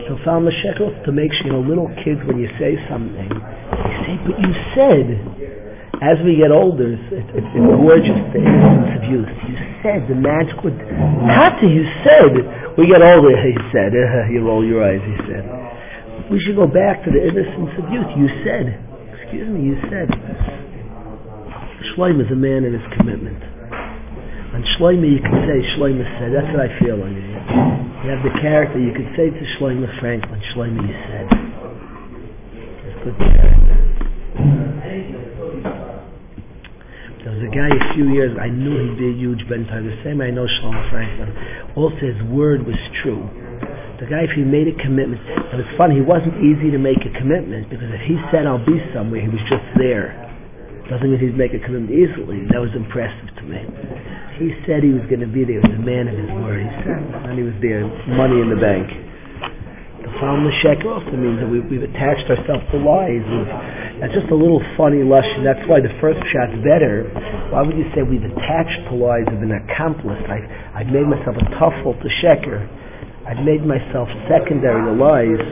So 0.05 0.17
found 0.23 0.45
the 0.45 0.53
shekels 0.61 0.93
to 1.05 1.11
make 1.11 1.33
sure, 1.33 1.47
you 1.49 1.53
know, 1.53 1.65
little 1.65 1.89
kids, 2.05 2.21
when 2.29 2.37
you 2.37 2.47
say 2.61 2.77
something, 2.87 3.15
they 3.17 3.93
say, 4.05 4.13
but 4.21 4.37
you 4.37 4.53
said. 4.77 5.55
As 6.03 6.19
we 6.25 6.35
get 6.35 6.51
older, 6.51 6.91
it's, 6.91 7.07
it's, 7.07 7.31
it's 7.39 7.55
gorgeous, 7.55 8.19
the 8.35 8.43
innocence 8.43 8.99
of 8.99 9.03
youth. 9.07 9.31
You 9.47 9.55
said, 9.79 10.03
the 10.11 10.13
magic 10.13 10.59
would, 10.59 10.75
Tata, 10.75 11.63
you 11.63 11.87
said, 12.03 12.35
we 12.77 12.87
get 12.87 13.01
older, 13.01 13.35
he 13.39 13.55
said. 13.71 13.93
you 14.31 14.43
roll 14.43 14.65
your 14.65 14.83
eyes, 14.83 15.01
he 15.03 15.15
said. 15.31 15.43
We 16.31 16.39
should 16.41 16.55
go 16.55 16.67
back 16.67 17.03
to 17.05 17.11
the 17.11 17.21
innocence 17.21 17.71
of 17.77 17.91
youth. 17.91 18.09
You 18.17 18.27
said. 18.43 18.81
Excuse 19.21 19.47
me, 19.47 19.61
you 19.63 19.77
said. 19.89 20.09
Shloim 21.93 22.19
is 22.23 22.31
a 22.31 22.35
man 22.35 22.65
in 22.65 22.73
his 22.73 22.87
commitment. 22.97 23.41
On 24.55 24.63
Shloim 24.75 25.03
you 25.03 25.21
can 25.21 25.37
say 25.47 25.61
Shloim 25.77 26.01
said. 26.19 26.33
That's 26.33 26.51
what 26.51 26.65
I 26.65 26.79
feel 26.79 27.01
on 27.03 27.13
you. 27.13 27.21
You 28.03 28.09
have 28.09 28.23
the 28.23 28.39
character. 28.41 28.79
You 28.79 28.93
could 28.93 29.11
say 29.15 29.29
to 29.29 29.43
Shloim 29.57 29.83
Franklin, 29.99 30.41
Shloim 30.53 30.75
you 30.75 30.93
said. 31.07 31.27
It's 32.83 33.03
good 33.03 33.17
character. 33.17 33.65
There 37.25 37.33
was 37.33 37.41
a 37.41 37.49
guy 37.49 37.73
a 37.73 37.93
few 37.95 38.13
years, 38.13 38.37
I 38.39 38.49
knew 38.49 38.77
he'd 38.77 38.99
be 38.99 39.09
a 39.09 39.17
huge 39.17 39.49
Ben 39.49 39.65
The 39.65 39.97
same 40.03 40.21
I 40.21 40.29
know 40.29 40.45
Shlomo 40.45 40.89
Franklin. 40.91 41.33
Also, 41.75 41.99
his 41.99 42.21
word 42.31 42.65
was 42.65 42.79
true. 43.03 43.27
The 43.99 44.07
guy, 44.07 44.23
if 44.23 44.31
he 44.31 44.43
made 44.43 44.67
a 44.67 44.75
commitment, 44.79 45.23
it 45.23 45.55
was 45.55 45.67
funny, 45.77 45.95
he 45.95 46.01
wasn't 46.01 46.35
easy 46.43 46.71
to 46.71 46.77
make 46.77 47.03
a 47.03 47.11
commitment 47.19 47.69
because 47.69 47.87
if 47.91 48.01
he 48.07 48.15
said, 48.31 48.47
I'll 48.47 48.63
be 48.63 48.79
somewhere, 48.93 49.21
he 49.21 49.31
was 49.31 49.43
just 49.47 49.63
there. 49.79 50.15
Doesn't 50.89 51.09
mean 51.09 51.19
he'd 51.19 51.35
make 51.35 51.53
a 51.53 51.59
commitment 51.59 51.91
easily. 51.91 52.45
That 52.51 52.59
was 52.59 52.71
impressive 52.75 53.31
to 53.39 53.43
me. 53.43 53.63
He 54.39 54.51
said 54.67 54.83
he 54.83 54.91
was 54.91 55.03
going 55.07 55.23
to 55.23 55.31
be 55.31 55.43
there. 55.43 55.63
He 55.63 55.67
was 55.67 55.79
a 55.79 55.83
man 55.83 56.07
of 56.07 56.15
his 56.15 56.31
word. 56.43 56.63
He 56.63 56.71
said, 56.83 56.99
and 57.27 57.35
he 57.39 57.43
was 57.43 57.55
there, 57.63 57.87
money 58.13 58.39
in 58.39 58.51
the 58.51 58.59
bank. 58.59 59.04
The 60.15 60.21
found 60.21 60.47
the 60.47 60.55
shekel 60.63 60.93
also 60.93 61.11
means 61.11 61.43
that 61.43 61.49
we've, 61.51 61.67
we've 61.67 61.83
attached 61.83 62.23
ourselves 62.31 62.63
to 62.71 62.79
lies. 62.79 63.19
We've, 63.19 63.51
that's 63.99 64.15
just 64.15 64.31
a 64.31 64.35
little 64.35 64.63
funny 64.79 65.03
lashon. 65.03 65.43
That's 65.43 65.59
why 65.67 65.83
the 65.83 65.91
first 65.99 66.23
shot's 66.31 66.55
better. 66.63 67.11
Why 67.51 67.67
would 67.67 67.75
you 67.75 67.83
say 67.91 67.99
we've 67.99 68.23
attached 68.23 68.79
to 68.87 68.95
lies, 68.95 69.27
have 69.27 69.43
been 69.43 69.51
accomplished? 69.51 70.23
I've, 70.31 70.47
I've 70.71 70.87
made 70.87 71.03
myself 71.03 71.35
a 71.35 71.45
tuffle 71.59 71.99
to 71.99 72.07
sheker. 72.23 72.63
I've 73.27 73.43
made 73.43 73.67
myself 73.67 74.07
secondary 74.31 74.87
to 74.87 74.95
lies. 74.95 75.43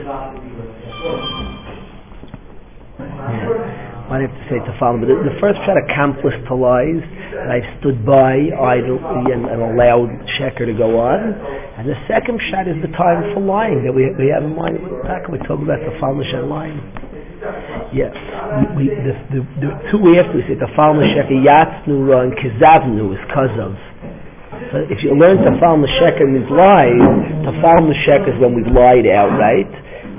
Yeah. 4.14 4.18
I 4.18 4.30
have 4.30 4.30
to 4.30 4.44
say 4.46 4.58
to 4.62 4.72
follow. 4.78 4.98
But 4.98 5.08
the, 5.10 5.34
the 5.34 5.36
first 5.40 5.58
shot 5.66 5.74
accomplice 5.74 6.38
to 6.46 6.54
lies, 6.54 7.02
and 7.02 7.50
I've 7.50 7.66
stood 7.80 8.06
by 8.06 8.38
idly 8.54 9.34
and, 9.34 9.46
and 9.50 9.60
allowed 9.62 10.10
sheker 10.38 10.66
to 10.66 10.74
go 10.74 10.98
on. 11.00 11.34
And 11.78 11.88
the 11.88 11.98
second 12.06 12.40
shot 12.50 12.68
is 12.68 12.78
the 12.82 12.92
time 12.94 13.34
for 13.34 13.40
lying 13.40 13.82
that 13.84 13.92
we, 13.92 14.06
we 14.14 14.30
have 14.30 14.44
in 14.44 14.54
mind. 14.54 14.78
Back 15.02 15.26
we 15.28 15.38
talk 15.44 15.58
about 15.58 15.82
the 15.82 15.98
falnish 15.98 16.30
and 16.30 16.48
lying. 16.48 16.78
Yes, 17.92 18.14
we, 18.78 18.88
we, 18.88 18.94
the, 18.94 19.14
the, 19.34 19.40
the 19.60 19.70
two 19.90 19.98
we 20.00 20.16
say 20.16 20.54
the 20.56 20.70
falnish 20.78 21.12
sheker 21.12 21.36
yatsnu 21.44 22.08
and 22.14 22.32
kizavnu 22.38 23.12
is 23.12 23.20
of. 23.60 23.76
So 24.72 24.86
if 24.88 25.02
you 25.04 25.14
learn 25.18 25.38
to 25.38 25.60
follow 25.60 25.82
the 25.82 25.92
sheker 26.00 26.24
means 26.24 26.48
lies, 26.48 26.94
to 27.44 27.52
follow 27.60 27.86
the 27.90 27.98
sheker 28.06 28.34
is 28.34 28.40
when 28.40 28.54
we've 28.54 28.72
lied 28.72 29.06
outright, 29.06 29.68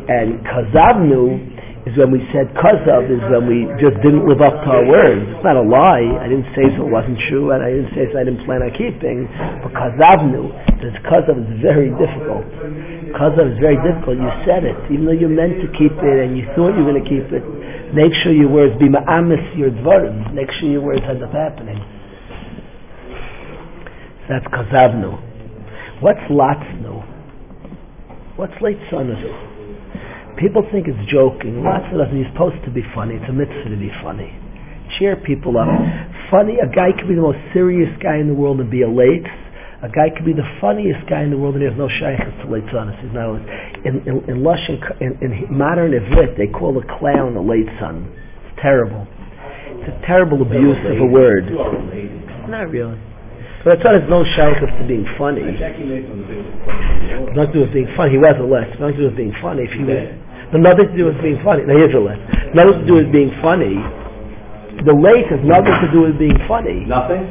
and 0.07 0.45
kazavnu 0.45 1.54
is 1.85 1.93
when 1.97 2.09
we 2.09 2.17
said 2.33 2.49
kazav 2.57 3.05
is 3.13 3.21
when 3.29 3.45
we 3.45 3.69
just 3.77 3.93
didn't 4.01 4.25
live 4.25 4.41
up 4.41 4.57
to 4.65 4.69
our 4.73 4.85
words. 4.89 5.21
It's 5.21 5.45
not 5.45 5.53
a 5.53 5.61
lie. 5.61 6.01
I 6.17 6.25
didn't 6.25 6.49
say 6.57 6.65
so 6.73 6.89
it 6.89 6.89
wasn't 6.89 7.21
true, 7.29 7.53
and 7.53 7.61
I 7.61 7.69
didn't 7.69 7.93
say 7.93 8.09
so 8.09 8.17
I 8.17 8.25
didn't 8.25 8.41
plan 8.41 8.65
on 8.65 8.73
keeping. 8.73 9.29
But 9.61 9.69
kazavnu, 9.77 10.49
this 10.81 10.97
kazav 11.05 11.37
is 11.37 11.61
very 11.61 11.93
difficult. 11.93 12.41
Kazav 13.13 13.53
is 13.53 13.59
very 13.61 13.77
difficult. 13.85 14.17
You 14.17 14.33
said 14.49 14.65
it, 14.65 14.73
even 14.89 15.05
though 15.05 15.13
you 15.13 15.29
meant 15.29 15.61
to 15.61 15.69
keep 15.77 15.93
it 15.93 16.17
and 16.25 16.33
you 16.33 16.49
thought 16.57 16.73
you 16.73 16.81
were 16.81 16.89
going 16.89 17.05
to 17.05 17.09
keep 17.09 17.29
it. 17.29 17.45
Make 17.93 18.17
sure 18.25 18.33
your 18.33 18.49
words 18.49 18.73
be 18.81 18.89
ma'amis 18.89 19.53
your 19.53 19.69
dvarim. 19.69 20.33
Make 20.33 20.49
sure 20.57 20.65
your 20.67 20.81
words 20.81 21.05
end 21.05 21.21
up 21.21 21.37
happening. 21.37 21.77
That's 24.25 24.45
kazavnu. 24.49 25.21
What's 26.01 26.25
latznu? 26.33 26.97
What's 28.41 28.57
late 28.59 28.81
sonatu? 28.89 29.54
People 30.37 30.67
think 30.71 30.87
it's 30.87 30.99
joking. 31.07 31.63
Lots 31.63 31.87
of 31.95 32.11
you're 32.11 32.27
supposed 32.35 32.59
to 32.65 32.71
be 32.71 32.83
funny. 32.93 33.15
It's 33.15 33.29
a 33.29 33.33
mitzvah 33.33 33.71
to 33.71 33.79
be 33.79 33.91
funny. 34.03 34.35
Cheer 34.99 35.15
people 35.15 35.57
up. 35.57 35.67
Funny, 36.29 36.59
a 36.59 36.67
guy 36.67 36.91
could 36.91 37.07
be 37.07 37.15
the 37.15 37.23
most 37.23 37.39
serious 37.53 37.89
guy 38.03 38.19
in 38.19 38.27
the 38.27 38.35
world 38.35 38.59
and 38.59 38.69
be 38.69 38.83
a 38.83 38.89
late. 38.89 39.23
A 39.81 39.87
guy 39.87 40.11
could 40.11 40.25
be 40.25 40.33
the 40.33 40.47
funniest 40.59 41.07
guy 41.07 41.23
in 41.23 41.31
the 41.31 41.37
world 41.37 41.55
and 41.55 41.63
he 41.63 41.69
has 41.69 41.77
no 41.77 41.87
shaykhs 41.87 42.27
to 42.43 42.51
late 42.51 42.67
son. 42.71 42.91
He's 42.99 43.13
not 43.15 43.39
in 43.87 44.03
in 44.03 44.15
in, 44.27 44.43
lush, 44.43 44.59
in, 44.67 44.79
in, 44.99 45.15
in 45.23 45.31
modern 45.55 45.91
Ivrit, 45.91 46.35
they 46.35 46.47
call 46.47 46.75
a 46.79 46.85
clown 46.99 47.35
a 47.35 47.41
late 47.41 47.69
son. 47.79 48.11
It's 48.43 48.59
terrible. 48.61 49.07
It's 49.07 49.87
a 49.87 49.99
terrible 50.07 50.41
abuse 50.41 50.79
of 50.83 50.99
a 50.99 51.05
word. 51.05 51.47
Not 52.49 52.69
really. 52.71 52.99
But 53.63 53.79
that's 53.81 54.03
has 54.03 54.09
no 54.09 54.23
shaykhs 54.35 54.61
to 54.61 54.85
being 54.87 55.07
funny. 55.17 55.41
Not 57.33 57.47
to 57.47 57.53
do 57.53 57.59
with 57.61 57.73
being 57.73 57.89
funny. 57.95 58.11
He 58.11 58.17
was 58.17 58.35
a 58.37 58.43
less. 58.43 58.69
Not 58.79 58.91
to 58.93 58.97
do 58.97 59.03
with 59.09 59.17
being 59.17 59.33
funny. 59.41 59.63
If 59.63 59.71
he 59.71 59.83
was 59.83 60.24
but 60.51 60.61
nothing 60.61 60.87
to 60.87 60.97
do 60.97 61.05
with 61.05 61.21
being 61.21 61.39
funny. 61.43 61.63
Now 61.63 61.77
here's 61.77 61.95
a 61.95 61.99
list. 61.99 62.21
Nothing 62.53 62.81
to 62.81 62.87
do 62.87 62.93
with 63.01 63.11
being 63.11 63.31
funny. 63.41 63.75
The 64.83 64.93
late 64.93 65.27
has 65.31 65.39
nothing 65.43 65.71
to 65.71 65.89
do 65.91 66.01
with 66.03 66.19
being 66.19 66.37
funny. 66.47 66.83
Nothing? 66.83 67.23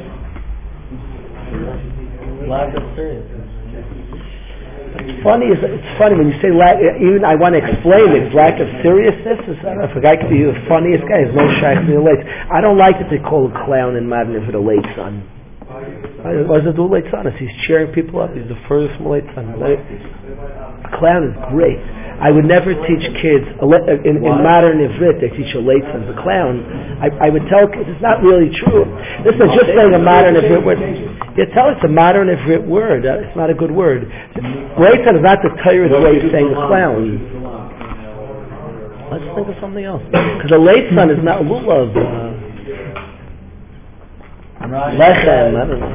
Lack 2.48 2.74
of 2.76 2.84
seriousness. 2.96 3.44
Funny 5.26 5.50
is 5.50 5.58
it's 5.58 5.98
funny 5.98 6.14
when 6.14 6.30
you 6.30 6.38
say 6.38 6.54
lack. 6.54 6.78
Even 6.78 7.26
I 7.26 7.34
want 7.34 7.58
to 7.58 7.60
explain 7.60 8.14
it. 8.14 8.30
Lack 8.32 8.62
of 8.62 8.68
seriousness. 8.80 9.42
Is, 9.50 9.58
I 9.66 9.74
don't 9.74 9.84
know 9.84 9.90
if 9.90 9.96
a 9.96 10.00
guy 10.00 10.16
could 10.16 10.30
be 10.30 10.46
the 10.46 10.54
funniest 10.70 11.02
guy. 11.10 11.26
There's 11.26 11.34
no 11.34 11.50
shy 11.58 11.74
to 11.74 11.82
be 11.82 11.98
late. 11.98 12.22
I 12.24 12.62
don't 12.62 12.78
like 12.78 12.96
that 13.02 13.10
they 13.10 13.18
call 13.18 13.50
a 13.50 13.54
clown 13.66 13.96
in 13.96 14.06
modern 14.08 14.38
for 14.46 14.52
the 14.52 14.62
late 14.62 14.86
son. 14.94 15.26
What 16.46 16.62
does 16.62 16.72
it 16.72 16.76
do 16.76 16.86
late 16.86 17.10
son? 17.10 17.26
He's 17.36 17.50
cheering 17.66 17.92
people 17.92 18.22
up. 18.22 18.32
He's 18.32 18.46
the 18.46 18.56
furthest 18.68 18.96
from 18.96 19.04
the 19.04 19.10
late 19.10 19.26
son. 19.34 19.50
A 19.52 20.90
clown 20.96 21.26
is 21.26 21.34
great. 21.50 21.82
I 22.24 22.32
would 22.32 22.48
never 22.48 22.72
teach 22.72 23.04
kids 23.20 23.44
in, 23.60 24.16
in 24.16 24.36
modern 24.40 24.80
Ivrit. 24.80 25.20
They 25.20 25.28
teach 25.36 25.52
a 25.54 25.60
late 25.60 25.84
son 25.92 26.08
a 26.08 26.16
clown. 26.24 26.64
I, 26.96 27.12
I, 27.26 27.28
would 27.28 27.44
tell 27.52 27.68
kids 27.68 27.84
it's 27.84 28.00
not 28.00 28.24
really 28.24 28.48
true. 28.64 28.88
This 29.28 29.36
is 29.36 29.44
just 29.52 29.68
saying 29.76 29.92
a 29.92 30.00
modern 30.00 30.32
Ivrit 30.32 30.64
word. 30.64 30.80
You 31.36 31.44
tell 31.52 31.68
it's 31.68 31.84
a 31.84 31.88
modern 31.88 32.28
Ivrit 32.32 32.66
word. 32.66 33.04
Uh, 33.04 33.28
it's 33.28 33.36
not 33.36 33.50
a 33.50 33.54
good 33.54 33.70
word. 33.70 34.08
Late 34.80 35.04
is 35.04 35.20
not 35.20 35.44
the 35.44 35.52
Torah's 35.60 35.92
way 35.92 36.16
of 36.16 36.32
saying 36.32 36.48
a 36.48 36.56
clown. 36.64 37.20
Let's 39.12 39.28
think 39.36 39.44
of 39.44 39.60
something 39.60 39.84
else. 39.84 40.00
Because 40.08 40.48
a 40.50 40.58
late 40.58 40.88
son 40.96 41.10
is 41.10 41.20
not 41.20 41.42
lulav. 41.44 41.92
Uh, 41.92 42.32
Lechem, 44.96 45.60
I 45.60 45.66
don't 45.68 45.78
know. 45.78 45.92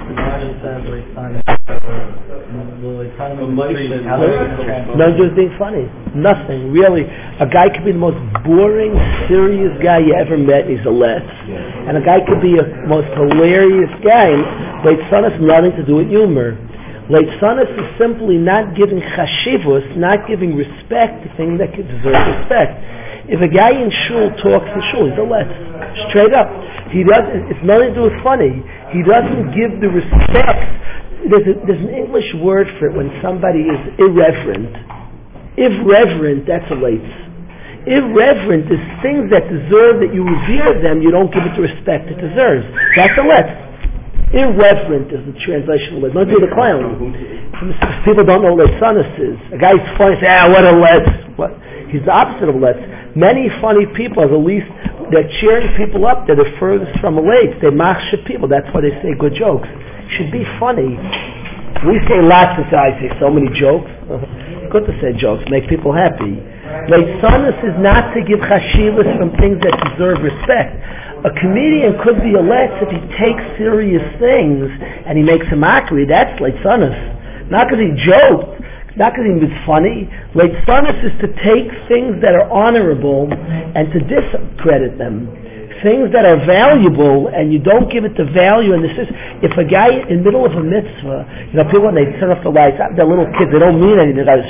No, 4.97 5.05
just 5.15 5.35
being 5.35 5.55
funny. 5.57 5.87
Nothing, 6.15 6.71
really. 6.71 7.03
A 7.39 7.47
guy 7.47 7.69
could 7.69 7.85
be 7.85 7.93
the 7.93 8.01
most 8.01 8.19
boring, 8.43 8.91
serious 9.27 9.71
guy 9.81 9.99
you 9.99 10.13
ever 10.13 10.37
met, 10.37 10.67
he's 10.67 10.83
a 10.85 10.91
let. 10.91 11.23
And 11.87 11.95
a 11.95 12.03
guy 12.03 12.19
could 12.27 12.41
be 12.41 12.57
a 12.59 12.65
most 12.87 13.07
hilarious 13.15 13.91
guy. 14.03 14.35
Late 14.83 14.99
son 15.09 15.23
has 15.23 15.39
nothing 15.39 15.71
to 15.79 15.85
do 15.85 16.03
with 16.03 16.09
humor. 16.09 16.57
Late 17.09 17.29
sonus 17.41 17.65
is 17.73 17.89
simply 17.97 18.37
not 18.37 18.75
giving 18.75 19.01
chashivus, 19.01 19.97
not 19.97 20.27
giving 20.27 20.55
respect 20.55 21.25
to 21.25 21.27
things 21.37 21.57
that 21.57 21.73
deserve 21.73 22.21
respect. 22.37 22.77
If 23.29 23.41
a 23.41 23.47
guy 23.49 23.73
in 23.73 23.89
shul 24.05 24.29
talks 24.41 24.69
in 24.69 24.81
shul, 24.93 25.09
he's 25.09 25.17
a 25.17 25.25
let. 25.25 25.49
Straight 26.09 26.33
up. 26.33 26.49
He 26.93 27.01
doesn't, 27.01 27.49
it's 27.49 27.61
nothing 27.65 27.93
to 27.93 27.95
do 27.95 28.03
with 28.09 28.17
funny. 28.21 28.61
He 28.93 29.01
doesn't 29.01 29.53
give 29.57 29.81
the 29.81 29.89
respect. 29.89 30.61
There's, 31.29 31.45
a, 31.45 31.53
there's 31.65 31.83
an 31.85 31.93
English 31.93 32.25
word 32.41 32.67
for 32.79 32.89
it 32.89 32.93
when 32.97 33.13
somebody 33.21 33.69
is 33.69 33.79
irreverent. 34.01 34.73
Irreverent, 35.57 36.49
that's 36.49 36.65
a 36.71 36.77
late. 36.77 37.05
Irreverent 37.85 38.67
is 38.67 38.81
things 39.05 39.29
that 39.31 39.47
deserve 39.47 40.01
that 40.03 40.11
you 40.11 40.25
revere 40.25 40.81
them, 40.81 41.01
you 41.01 41.11
don't 41.11 41.31
give 41.31 41.45
it 41.45 41.53
the 41.55 41.63
respect 41.63 42.09
it 42.11 42.19
deserves. 42.19 42.65
That's 42.97 43.15
a 43.17 43.23
let. 43.23 43.69
Irreverent 44.33 45.09
is 45.09 45.25
the 45.25 45.37
translation 45.41 46.03
of. 46.03 46.13
Don't 46.13 46.29
do 46.29 46.37
the 46.37 46.53
clown. 46.53 47.01
People 48.05 48.25
don't 48.25 48.45
know 48.45 48.53
what 48.53 48.69
Lesanus 48.69 49.09
is. 49.17 49.37
A 49.53 49.57
guy's 49.57 49.81
funny, 49.97 50.21
say, 50.21 50.29
ah, 50.29 50.49
what 50.49 50.65
a 50.65 50.75
let. 50.77 51.37
What? 51.37 51.51
He's 51.89 52.05
the 52.05 52.13
opposite 52.13 52.49
of 52.49 52.55
let. 52.61 53.17
Many 53.17 53.49
funny 53.59 53.87
people 53.97 54.21
are 54.21 54.29
the 54.29 54.37
least 54.37 54.69
they're 55.11 55.29
cheering 55.41 55.75
people 55.75 56.05
up. 56.05 56.27
They're 56.27 56.35
the 56.35 56.53
furthest 56.59 56.99
from 56.99 57.17
a 57.17 57.21
lake. 57.21 57.61
They 57.61 57.69
machshir 57.73 58.25
people. 58.25 58.47
That's 58.47 58.67
why 58.73 58.81
they 58.81 58.93
say 59.01 59.17
good 59.17 59.33
jokes. 59.33 59.67
Should 60.17 60.31
be 60.31 60.45
funny. 60.59 60.97
We 61.85 61.95
say 62.11 62.19
lots 62.21 62.59
of 62.59 62.67
I 62.73 62.91
say 62.99 63.09
so 63.19 63.29
many 63.31 63.47
jokes. 63.57 63.89
good 64.71 64.85
to 64.85 64.93
say 65.01 65.17
jokes. 65.17 65.43
Make 65.49 65.69
people 65.69 65.93
happy. 65.93 66.37
Leitzanis 66.91 67.57
is 67.63 67.75
not 67.79 68.13
to 68.13 68.21
give 68.21 68.39
chashivas 68.39 69.07
from 69.17 69.31
things 69.37 69.57
that 69.63 69.73
deserve 69.93 70.21
respect. 70.21 70.75
A 71.25 71.31
comedian 71.39 71.97
could 72.03 72.21
be 72.21 72.35
a 72.35 72.43
letz 72.43 72.77
if 72.83 72.89
he 72.93 73.01
takes 73.17 73.41
serious 73.57 74.03
things 74.19 74.69
and 75.05 75.17
he 75.17 75.23
makes 75.23 75.45
a 75.51 75.55
mockery. 75.55 76.05
That's 76.05 76.31
leitzanis. 76.39 77.49
Not 77.49 77.67
because 77.69 77.81
he 77.81 77.91
joked, 78.05 78.61
not 78.97 79.13
because 79.13 79.27
he 79.27 79.37
was 79.37 79.53
funny. 79.65 80.09
Leitzanis 80.33 80.97
is 81.05 81.13
to 81.21 81.27
take 81.45 81.69
things 81.87 82.21
that 82.21 82.33
are 82.33 82.49
honorable 82.49 83.29
and 83.29 83.91
to 83.93 83.99
discredit 84.01 84.97
them. 84.97 85.29
Things 85.85 86.11
that 86.11 86.25
are 86.25 86.43
valuable 86.43 87.31
and 87.31 87.53
you 87.53 87.59
don't 87.59 87.87
give 87.87 88.03
it 88.03 88.17
the 88.17 88.25
value. 88.35 88.73
And 88.73 88.83
this 88.83 88.97
is, 88.97 89.07
if 89.45 89.55
a 89.55 89.63
guy 89.63 90.03
in 90.09 90.19
the 90.19 90.25
middle 90.27 90.43
of 90.43 90.51
a 90.51 90.63
mitzvah, 90.63 91.49
you 91.51 91.55
know, 91.55 91.63
people 91.71 91.87
when 91.87 91.95
they 91.95 92.09
turn 92.19 92.35
off 92.35 92.43
the 92.43 92.51
lights, 92.51 92.75
uh, 92.81 92.91
they're 92.97 93.07
little 93.07 93.29
kids, 93.39 93.47
they 93.53 93.59
don't 93.63 93.79
mean 93.79 93.95
anything. 93.95 94.19
The 94.19 94.27
guy 94.27 94.43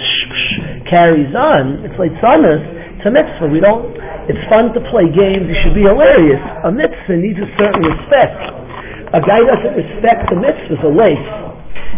carries 0.89 1.29
on. 1.35 1.85
It's 1.85 1.93
Leitzanis. 2.01 2.97
It's 2.97 3.05
a 3.05 3.11
mitzvah. 3.11 3.47
We 3.47 3.61
don't, 3.61 3.93
it's 4.27 4.41
fun 4.49 4.73
to 4.73 4.81
play 4.89 5.05
games. 5.13 5.45
You 5.47 5.57
should 5.61 5.77
be 5.77 5.85
hilarious. 5.85 6.41
A 6.65 6.71
mitzvah 6.71 7.15
needs 7.15 7.37
a 7.37 7.49
certain 7.61 7.85
respect. 7.85 8.39
A 9.13 9.21
guy 9.21 9.41
doesn't 9.41 9.75
respect 9.77 10.29
the 10.29 10.35
mitzvah, 10.35 10.85
a 10.85 10.91
lace. 10.91 11.29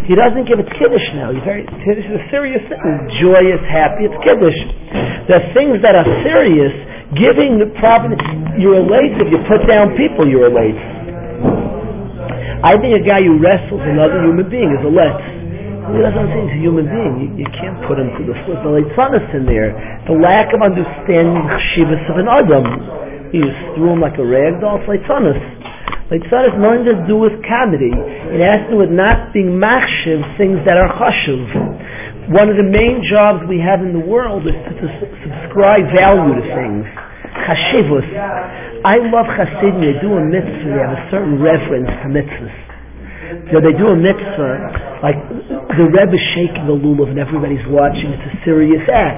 He 0.06 0.14
doesn't 0.18 0.50
give 0.50 0.58
it 0.58 0.66
kiddush 0.78 1.06
now. 1.14 1.30
He's 1.30 1.44
very 1.46 1.62
kiddush 1.62 2.04
is 2.04 2.18
a 2.18 2.24
serious 2.30 2.62
thing. 2.66 2.80
Joyous, 3.22 3.62
happy. 3.70 4.10
It's 4.10 4.18
kiddush. 4.26 4.58
The 5.30 5.38
things 5.54 5.78
that 5.82 5.94
are 5.94 6.08
serious, 6.26 6.74
giving 7.14 7.62
the 7.62 7.70
providence. 7.78 8.22
You're 8.58 8.82
late 8.82 9.14
if 9.16 9.30
you 9.30 9.38
put 9.46 9.62
down 9.70 9.94
people. 9.94 10.26
You're 10.26 10.50
late. 10.50 10.74
I 12.62 12.78
think 12.78 12.94
a 12.94 13.02
guy 13.02 13.22
who 13.22 13.38
wrestles 13.42 13.82
another 13.82 14.22
human 14.22 14.46
being 14.50 14.70
is 14.70 14.82
a 14.86 14.90
let. 14.90 15.18
He 15.90 15.98
doesn't 15.98 16.30
think 16.30 16.50
he's 16.50 16.58
a 16.58 16.62
human 16.62 16.86
being. 16.86 17.14
You, 17.18 17.28
you 17.42 17.48
can't 17.58 17.78
put 17.90 17.98
him 17.98 18.10
to 18.14 18.22
the 18.22 18.38
foot. 18.46 18.58
The 18.62 18.70
leitzanis 18.70 19.26
in 19.34 19.46
there. 19.46 19.74
The 20.06 20.14
lack 20.14 20.54
of 20.54 20.62
understanding 20.62 21.42
the 21.42 21.58
shivas 21.74 22.02
of 22.06 22.22
an 22.22 22.30
adam. 22.30 22.66
You 23.34 23.50
just 23.50 23.58
threw 23.74 23.94
him 23.94 24.00
like 24.00 24.18
a 24.18 24.26
rag 24.26 24.62
doll. 24.62 24.78
It's 24.78 24.86
leitzanis. 24.86 25.42
Mitzvah 26.12 26.44
has 26.44 26.56
nothing 26.60 26.84
to 26.92 27.08
do 27.08 27.16
with 27.16 27.32
comedy. 27.48 27.88
It 27.88 28.44
has 28.44 28.68
to 28.68 28.76
do 28.76 28.84
with 28.84 28.92
not 28.92 29.32
being 29.32 29.56
machshiv, 29.56 30.20
things 30.36 30.60
that 30.68 30.76
are 30.76 30.92
chashuv. 30.92 32.28
One 32.28 32.52
of 32.52 32.60
the 32.60 32.68
main 32.68 33.00
jobs 33.00 33.48
we 33.48 33.56
have 33.64 33.80
in 33.80 33.96
the 33.96 34.04
world 34.04 34.44
is 34.44 34.52
to, 34.52 34.72
to 34.76 34.88
subscribe 35.24 35.88
value 35.96 36.36
to 36.36 36.44
things. 36.52 36.84
Chashivus. 37.48 38.04
I 38.84 39.00
love 39.08 39.24
Hasidim. 39.24 39.80
They 39.80 39.96
do 40.04 40.12
a 40.12 40.20
mitzvah. 40.20 40.68
They 40.68 40.84
have 40.84 41.00
a 41.00 41.08
certain 41.08 41.40
reverence 41.40 41.88
to 41.88 42.08
mitzvahs. 42.12 42.72
So 43.48 43.64
they 43.64 43.72
do 43.72 43.88
a 43.88 43.96
mitzvah, 43.96 45.00
like 45.00 45.16
the 45.16 45.88
Rebbe 45.88 46.12
is 46.12 46.26
shaking 46.36 46.68
the 46.68 46.76
lulav 46.76 47.08
and 47.08 47.18
everybody's 47.24 47.64
watching. 47.72 48.12
It's 48.12 48.36
a 48.36 48.44
serious 48.44 48.84
act. 48.92 49.16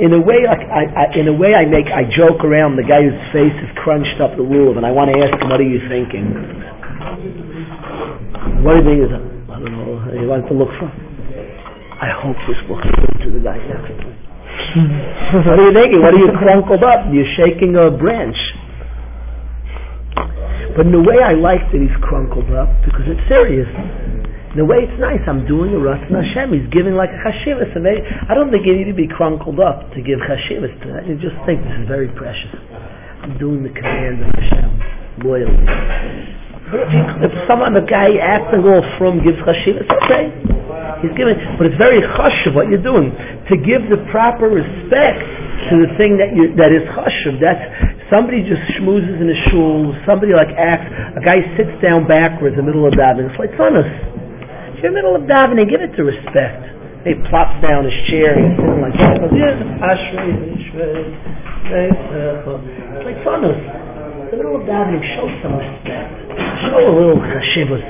In 0.00 0.12
a 0.12 0.20
way, 0.20 0.44
like 0.46 0.60
I, 0.60 0.84
I, 0.84 1.14
in 1.16 1.28
a 1.28 1.32
way, 1.32 1.54
I 1.54 1.64
make 1.64 1.86
I 1.86 2.04
joke 2.04 2.44
around 2.44 2.76
the 2.76 2.84
guy 2.84 3.02
whose 3.02 3.32
face 3.32 3.54
is 3.56 3.70
crunched 3.76 4.20
up 4.20 4.36
the 4.36 4.42
lulav, 4.42 4.76
and 4.76 4.84
I 4.84 4.92
want 4.92 5.10
to 5.12 5.16
ask 5.18 5.32
him, 5.40 5.48
"What 5.48 5.60
are 5.60 5.64
you 5.64 5.80
thinking?" 5.88 6.32
What 8.62 8.82
do 8.82 8.90
you 8.92 9.08
think 9.08 9.08
is? 9.08 9.12
I 9.12 9.58
don't 9.60 9.72
know. 9.72 10.12
You 10.12 10.28
want 10.28 10.46
to 10.48 10.54
look 10.54 10.70
for? 10.78 10.90
I 11.96 12.10
hope 12.12 12.36
this 12.46 12.60
looks 12.68 12.84
good 12.84 13.24
to 13.24 13.30
the 13.30 13.40
guy 13.40 13.56
next 13.56 13.88
what 14.76 15.58
are 15.58 15.66
you 15.68 15.72
thinking? 15.72 16.02
What 16.02 16.14
are 16.14 16.18
you 16.18 16.32
crunkled 16.38 16.82
up? 16.82 17.06
You're 17.12 17.28
shaking 17.36 17.76
a 17.76 17.90
branch. 17.90 18.36
But 20.76 20.86
in 20.86 20.94
a 20.94 21.00
way, 21.00 21.22
I 21.22 21.32
like 21.32 21.60
that 21.72 21.80
he's 21.80 21.96
crunkled 22.02 22.50
up 22.52 22.68
because 22.84 23.04
it's 23.06 23.28
serious. 23.28 23.68
In 24.56 24.60
a 24.60 24.64
way, 24.64 24.88
it's 24.88 24.96
nice. 24.96 25.20
I'm 25.28 25.44
doing 25.44 25.76
a 25.76 25.80
Ratzon 25.84 26.16
Hashem. 26.16 26.48
He's 26.48 26.64
giving 26.72 26.96
like 26.96 27.12
a 27.12 27.20
chashivas. 27.20 27.76
I 27.76 28.32
don't 28.32 28.48
think 28.48 28.64
you 28.64 28.72
need 28.72 28.88
to 28.88 28.96
be 28.96 29.04
crunkled 29.04 29.60
up 29.60 29.92
to 29.92 30.00
give 30.00 30.16
chashivas 30.24 30.72
to 30.80 30.86
that. 30.96 31.04
You 31.04 31.20
just 31.20 31.36
think 31.44 31.60
this 31.60 31.76
is 31.76 31.84
very 31.84 32.08
precious. 32.16 32.56
I'm 33.20 33.36
doing 33.36 33.60
the 33.60 33.68
command 33.68 34.24
of 34.24 34.32
Hashem 34.32 35.28
loyally. 35.28 35.60
If, 36.72 37.36
someone, 37.44 37.76
a 37.76 37.84
guy 37.84 38.16
acting 38.16 38.64
all 38.64 38.80
from 38.96 39.20
gives 39.20 39.36
chashivas, 39.44 39.84
okay. 39.92 40.32
He's 41.04 41.12
giving, 41.20 41.36
but 41.60 41.68
it's 41.68 41.76
very 41.76 42.00
chashuv 42.00 42.56
what 42.56 42.72
you're 42.72 42.80
doing. 42.80 43.12
To 43.12 43.60
give 43.60 43.92
the 43.92 44.08
proper 44.08 44.48
respect 44.48 45.20
to 45.68 45.84
the 45.84 45.92
thing 46.00 46.16
that 46.16 46.32
you 46.32 46.56
that 46.56 46.72
is 46.72 46.80
chashuv. 46.96 47.44
That's 47.44 47.60
somebody 48.08 48.40
just 48.40 48.64
schmoozes 48.80 49.20
in 49.20 49.28
a 49.28 49.38
shul. 49.52 49.92
Somebody 50.08 50.32
like 50.32 50.48
acts. 50.56 50.88
A 51.12 51.20
guy 51.20 51.44
sits 51.60 51.76
down 51.84 52.08
backwards 52.08 52.56
in 52.56 52.64
the 52.64 52.72
middle 52.72 52.88
of 52.88 52.96
davening. 52.96 53.28
It's 53.28 53.36
like 53.36 53.52
us. 53.52 54.15
In 54.76 54.82
the 54.82 54.90
middle 54.92 55.16
of 55.16 55.22
davening, 55.24 55.70
give 55.72 55.80
it 55.80 55.96
to 55.96 56.04
respect. 56.04 56.68
He 57.08 57.16
plops 57.32 57.56
down 57.64 57.88
his 57.88 57.96
chair 58.12 58.36
and 58.36 58.52
he's 58.52 58.60
sitting 58.60 58.84
like 58.84 58.92
that. 58.92 59.24
Uh, 59.24 59.32
it's 62.92 63.08
like 63.08 63.16
funus. 63.24 63.56
In 63.56 64.36
the 64.36 64.36
middle 64.36 64.60
of 64.60 64.68
davening, 64.68 65.00
show 65.16 65.32
some 65.40 65.56
respect. 65.56 66.12
Show 66.68 66.76
a 66.76 66.92
little 66.92 67.16
chashivas. 67.24 67.80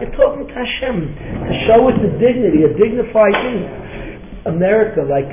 You're 0.00 0.16
talking 0.16 0.48
to 0.48 0.54
Hashem. 0.56 0.96
To 1.44 1.52
show 1.68 1.92
it 1.92 2.00
the 2.00 2.08
dignity, 2.16 2.64
a 2.64 2.72
dignified 2.72 3.36
thing. 3.44 3.68
America, 4.48 5.04
like 5.04 5.28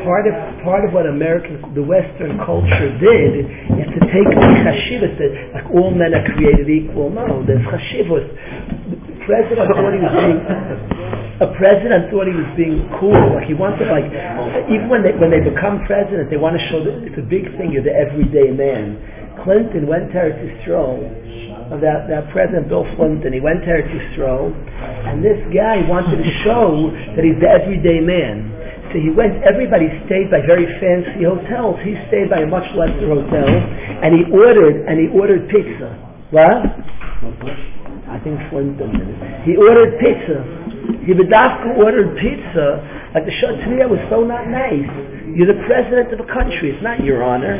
part 0.00 0.24
of 0.24 0.32
part 0.64 0.88
of 0.88 0.96
what 0.96 1.04
American, 1.04 1.60
the 1.76 1.84
Western 1.84 2.40
culture 2.48 2.96
did 2.96 3.44
is 3.44 3.88
to 3.92 4.00
take 4.08 4.24
the 4.24 4.40
chashivas 4.64 5.12
that 5.20 5.32
like 5.52 5.68
all 5.68 5.92
men 5.92 6.16
are 6.16 6.24
created 6.32 6.64
equal. 6.72 7.12
No, 7.12 7.44
there's 7.44 7.60
chashivas 7.68 8.24
president 9.26 9.66
thought 9.72 9.92
he 9.92 10.00
was 10.00 10.14
being 10.14 10.40
a 11.40 11.50
president 11.58 12.14
thought 12.14 12.30
he 12.30 12.36
was 12.36 12.50
being 12.54 12.86
cool. 13.02 13.18
Like 13.34 13.50
he 13.50 13.54
wanted 13.54 13.90
like 13.90 14.06
even 14.70 14.86
when 14.86 15.02
they 15.02 15.12
when 15.18 15.34
they 15.34 15.42
become 15.42 15.82
president, 15.82 16.30
they 16.30 16.38
want 16.38 16.54
to 16.54 16.62
show 16.70 16.78
that 16.84 17.02
it's 17.02 17.18
a 17.18 17.26
big 17.26 17.50
thing. 17.58 17.74
You're 17.74 17.82
the 17.82 17.94
everyday 17.94 18.54
man. 18.54 19.02
Clinton 19.42 19.86
went 19.90 20.12
there 20.12 20.30
to 20.30 20.38
Eretz 20.38 20.62
Yisrael. 20.62 21.24
Uh, 21.64 21.80
that, 21.80 22.04
that 22.12 22.28
President 22.28 22.68
Bill 22.68 22.84
Clinton, 22.94 23.32
he 23.32 23.40
went 23.40 23.64
there 23.64 23.80
to 23.80 23.88
Yisrael, 23.88 24.52
and 25.08 25.24
this 25.24 25.40
guy 25.48 25.80
wanted 25.88 26.20
to 26.20 26.30
show 26.44 26.92
that 27.16 27.24
he's 27.24 27.40
the 27.40 27.48
everyday 27.48 28.00
man. 28.04 28.52
So 28.92 29.00
he 29.00 29.08
went, 29.08 29.42
everybody 29.42 29.88
stayed 30.04 30.30
by 30.30 30.44
very 30.44 30.68
fancy 30.78 31.24
hotels. 31.24 31.80
He 31.80 31.96
stayed 32.12 32.28
by 32.28 32.44
a 32.44 32.46
much 32.46 32.68
lesser 32.76 33.08
hotel, 33.08 33.48
and 33.48 34.12
he 34.12 34.28
ordered, 34.30 34.84
and 34.86 35.00
he 35.00 35.08
ordered 35.08 35.48
pizza. 35.48 35.88
What? 36.30 36.68
I 38.14 38.22
think 38.22 38.38
Clinton 38.48 38.94
He 39.42 39.58
ordered 39.58 39.98
pizza. 39.98 40.38
He 41.02 41.10
Hibidavka 41.10 41.74
ordered 41.82 42.14
pizza. 42.14 43.10
Like 43.10 43.26
the 43.26 43.34
Shatria 43.42 43.90
was 43.90 43.98
so 44.06 44.22
not 44.22 44.46
nice. 44.46 44.86
You're 45.34 45.50
the 45.50 45.58
president 45.66 46.14
of 46.14 46.22
a 46.22 46.28
country. 46.30 46.70
It's 46.70 46.82
not 46.82 47.02
your 47.02 47.26
honor. 47.26 47.58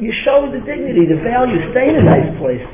You 0.00 0.16
show 0.24 0.48
the 0.48 0.64
dignity, 0.64 1.04
the 1.04 1.20
value. 1.20 1.60
Stay 1.76 1.92
in 1.92 1.96
a 2.00 2.06
nice 2.08 2.32
place. 2.40 2.64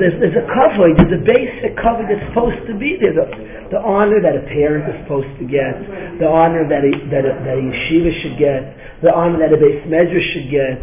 There's, 0.00 0.18
there's 0.18 0.34
a 0.34 0.48
cover, 0.50 0.90
there's 0.98 1.14
a 1.14 1.22
basic 1.22 1.78
cover 1.78 2.02
that's 2.02 2.24
supposed 2.32 2.58
to 2.66 2.74
be 2.74 2.98
there. 2.98 3.14
The, 3.14 3.76
the 3.76 3.80
honor 3.84 4.18
that 4.18 4.34
a 4.34 4.42
parent 4.50 4.90
is 4.90 4.98
supposed 5.06 5.30
to 5.38 5.46
get, 5.46 5.78
the 6.18 6.26
honor 6.26 6.66
that 6.66 6.82
a, 6.82 6.92
that 7.14 7.22
a, 7.22 7.32
that 7.46 7.54
a 7.54 7.62
yeshiva 7.62 8.10
should 8.18 8.34
get, 8.34 8.74
the 9.06 9.14
honor 9.14 9.38
that 9.38 9.54
a 9.54 9.58
beis 9.62 9.86
medrash 9.86 10.26
should 10.34 10.50
get, 10.50 10.82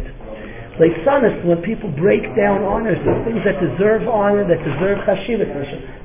Leisanis, 0.78 1.44
when 1.46 1.62
people 1.62 1.86
break 1.94 2.26
down 2.34 2.66
honors, 2.66 2.98
the 3.06 3.14
things 3.22 3.38
that 3.46 3.62
deserve 3.62 4.10
honor, 4.10 4.42
that 4.42 4.58
deserve 4.58 4.98
chashivas. 5.06 5.46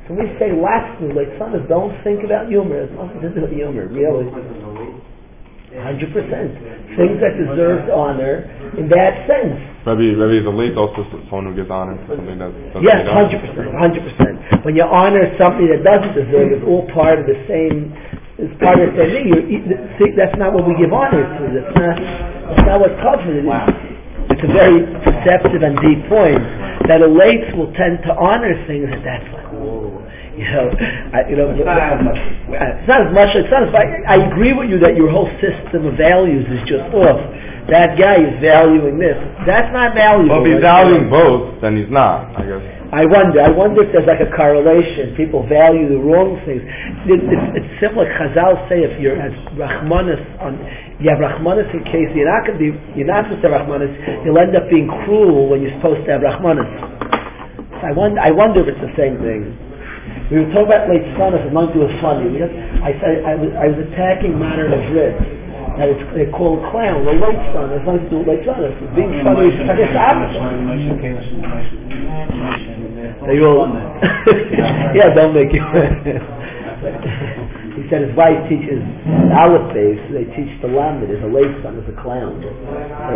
So 0.06 0.14
we 0.14 0.30
say 0.38 0.54
lastly, 0.54 1.10
Leisanis, 1.10 1.66
don't 1.66 1.98
think 2.06 2.22
about 2.22 2.50
humor. 2.50 2.86
It's 2.86 2.94
nothing 2.94 3.22
to 3.22 3.30
do 3.34 3.42
with 3.42 3.54
humor, 3.54 3.90
really. 3.90 4.30
Hundred 5.74 6.10
percent. 6.14 6.54
Things 6.98 7.18
that 7.22 7.34
deserve 7.38 7.90
honor 7.94 8.46
in 8.78 8.90
that 8.90 9.26
sense. 9.30 9.58
Maybe, 9.86 10.14
maybe 10.18 10.42
the 10.42 10.50
late 10.50 10.78
also 10.78 11.06
someone 11.30 11.50
who 11.50 11.56
gives 11.58 11.70
honor 11.70 11.94
to 11.94 12.06
something 12.10 12.38
that 12.38 12.50
doesn't 12.74 12.82
Yes, 12.82 13.06
hundred 13.10 13.42
percent, 13.42 13.74
hundred 13.78 14.02
percent. 14.06 14.66
When 14.66 14.74
you 14.74 14.86
honor 14.86 15.30
something 15.38 15.70
that 15.70 15.86
doesn't 15.86 16.14
deserve, 16.14 16.58
it's 16.58 16.66
all 16.66 16.90
part 16.94 17.22
of 17.22 17.26
the 17.26 17.38
same. 17.46 17.94
It's 18.42 18.54
part 18.62 18.82
of 18.82 18.94
the 18.94 19.02
same 19.02 19.34
thing. 19.34 19.98
See, 19.98 20.10
that's 20.18 20.38
not 20.38 20.54
what 20.54 20.66
we 20.66 20.74
give 20.78 20.94
honor 20.94 21.26
to. 21.26 21.42
That's 21.54 21.74
not. 21.74 21.98
That's 22.50 22.66
not 22.66 22.78
what's 22.82 22.98
covered. 23.02 23.46
Wow 23.46 23.89
it's 24.40 24.48
a 24.48 24.54
very 24.56 24.88
perceptive 25.04 25.64
and 25.68 25.76
deep 25.84 26.08
point 26.08 26.40
that 26.88 27.04
elites 27.04 27.52
will 27.60 27.72
tend 27.76 28.00
to 28.08 28.16
honor 28.16 28.56
things 28.68 28.88
at 28.88 29.04
that 29.04 29.20
that's 29.20 29.34
like, 29.36 29.52
whoa, 29.52 30.00
oh. 30.00 30.38
you 30.40 30.48
know, 30.48 30.72
I, 31.12 31.28
you 31.28 31.36
know, 31.36 31.52
it's 31.52 31.60
not, 31.60 32.16
it's 32.48 32.88
not 32.88 33.08
as 33.08 33.12
much. 33.12 33.36
It's 33.36 33.52
not 33.52 33.68
as. 33.68 33.76
I, 33.76 34.16
I 34.16 34.32
agree 34.32 34.54
with 34.54 34.70
you 34.70 34.80
that 34.80 34.96
your 34.96 35.12
whole 35.12 35.28
system 35.44 35.92
of 35.92 36.00
values 36.00 36.48
is 36.48 36.64
just 36.64 36.88
off. 36.96 37.20
That 37.68 38.00
guy 38.00 38.24
is 38.24 38.40
valuing 38.40 38.98
this. 38.98 39.20
That's 39.46 39.68
not 39.76 39.94
valuable. 39.94 40.40
Well, 40.40 40.46
if 40.48 40.56
he's 40.56 40.64
valuing 40.64 41.10
both, 41.10 41.60
then 41.62 41.76
he's 41.76 41.92
not. 41.92 42.32
I 42.40 42.48
guess. 42.48 42.79
I 42.90 43.06
wonder. 43.06 43.38
I 43.38 43.54
wonder 43.54 43.86
if 43.86 43.94
there's 43.94 44.10
like 44.10 44.18
a 44.18 44.34
correlation. 44.34 45.14
People 45.14 45.46
value 45.46 45.86
the 45.94 46.02
wrong 46.02 46.42
things. 46.42 46.66
It, 47.06 47.22
it's, 47.22 47.62
it's 47.62 47.72
similar. 47.78 48.10
Chazal 48.18 48.58
say 48.66 48.82
if 48.82 48.98
you're 48.98 49.14
as 49.14 49.30
Rahmanis 49.54 50.18
on, 50.42 50.58
you 50.98 51.06
have 51.14 51.22
Rahmanis 51.22 51.70
in 51.70 51.86
case 51.86 52.10
you're 52.18 52.26
not 52.26 52.50
going 52.50 52.58
to 52.58 52.64
be, 52.66 52.74
you're 52.98 53.06
not 53.06 53.30
supposed 53.30 53.46
to 53.46 53.54
have 53.54 53.62
Rahmanis. 53.62 53.94
You'll 54.26 54.42
end 54.42 54.58
up 54.58 54.66
being 54.74 54.90
cruel 55.06 55.54
when 55.54 55.62
you're 55.62 55.76
supposed 55.78 56.02
to 56.10 56.18
have 56.18 56.26
Rahmanis. 56.26 56.66
So 57.78 57.84
I 57.86 57.94
wonder. 57.94 58.18
I 58.26 58.32
wonder 58.34 58.66
if 58.66 58.74
it's 58.74 58.82
the 58.82 58.96
same 58.98 59.22
thing. 59.22 59.54
We 60.34 60.42
were 60.42 60.50
talking 60.50 60.74
about 60.74 60.90
late 60.90 61.06
Sonnus, 61.14 61.46
and 61.46 61.54
do 61.74 61.86
it 61.86 61.94
funny. 62.02 62.42
Have, 62.42 62.54
I 62.82 62.92
said 62.98 63.22
I 63.22 63.38
was, 63.38 63.54
I 63.54 63.66
was 63.70 63.78
attacking 63.86 64.34
modern 64.34 64.74
Madrid. 64.74 65.14
That 65.80 65.88
it's, 65.88 66.04
they're 66.12 66.28
called 66.36 66.60
clown, 66.76 67.08
the 67.08 67.16
late 67.16 67.40
son. 67.56 67.72
It's 67.72 67.88
not 67.88 68.04
to 68.04 68.10
do 68.12 68.20
with 68.20 68.28
late 68.28 68.44
son. 68.44 68.60
It's 68.68 68.76
being 69.00 69.24
funny. 69.24 69.48
It's 69.48 69.96
opposite. 69.96 70.44
They 73.24 73.40
all, 73.40 73.64
yeah, 74.96 75.16
don't 75.16 75.32
make 75.32 75.56
it. 75.56 75.64
he 77.80 77.84
said 77.88 78.04
his 78.08 78.16
wife 78.16 78.44
teaches 78.52 78.84
Aleph 79.32 79.72
Beis, 79.72 80.00
they 80.12 80.28
teach 80.36 80.52
the 80.60 80.68
lamed 80.68 81.08
as 81.08 81.24
a 81.24 81.32
late 81.32 81.52
son, 81.64 81.80
as 81.80 81.88
a 81.88 81.96
clown. 82.04 82.44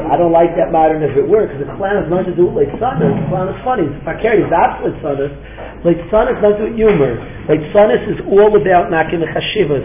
I 0.08 0.16
don't 0.16 0.32
like 0.32 0.56
that 0.56 0.72
modern 0.72 1.04
if 1.04 1.20
it 1.20 1.28
works, 1.28 1.52
because 1.52 1.68
a 1.68 1.76
clown 1.76 2.00
has 2.00 2.08
nothing 2.08 2.32
to 2.32 2.38
do 2.40 2.48
with 2.48 2.64
late 2.64 2.74
son. 2.80 3.00
A 3.04 3.12
clown 3.28 3.52
is 3.52 3.60
funny. 3.68 3.92
It's 3.92 4.00
fakir, 4.08 4.40
he's 4.40 4.52
absolute 4.56 4.96
son. 5.04 5.20
Late 5.84 6.00
son 6.08 6.32
is 6.32 6.40
nothing 6.40 6.64
to 6.64 6.80
do 6.80 6.88
with 6.88 6.96
humor. 6.96 7.20
Late 7.52 7.68
son 7.76 7.92
is 7.92 8.24
all 8.32 8.56
about 8.56 8.88
knocking 8.88 9.20
the 9.20 9.28
chashivas, 9.36 9.84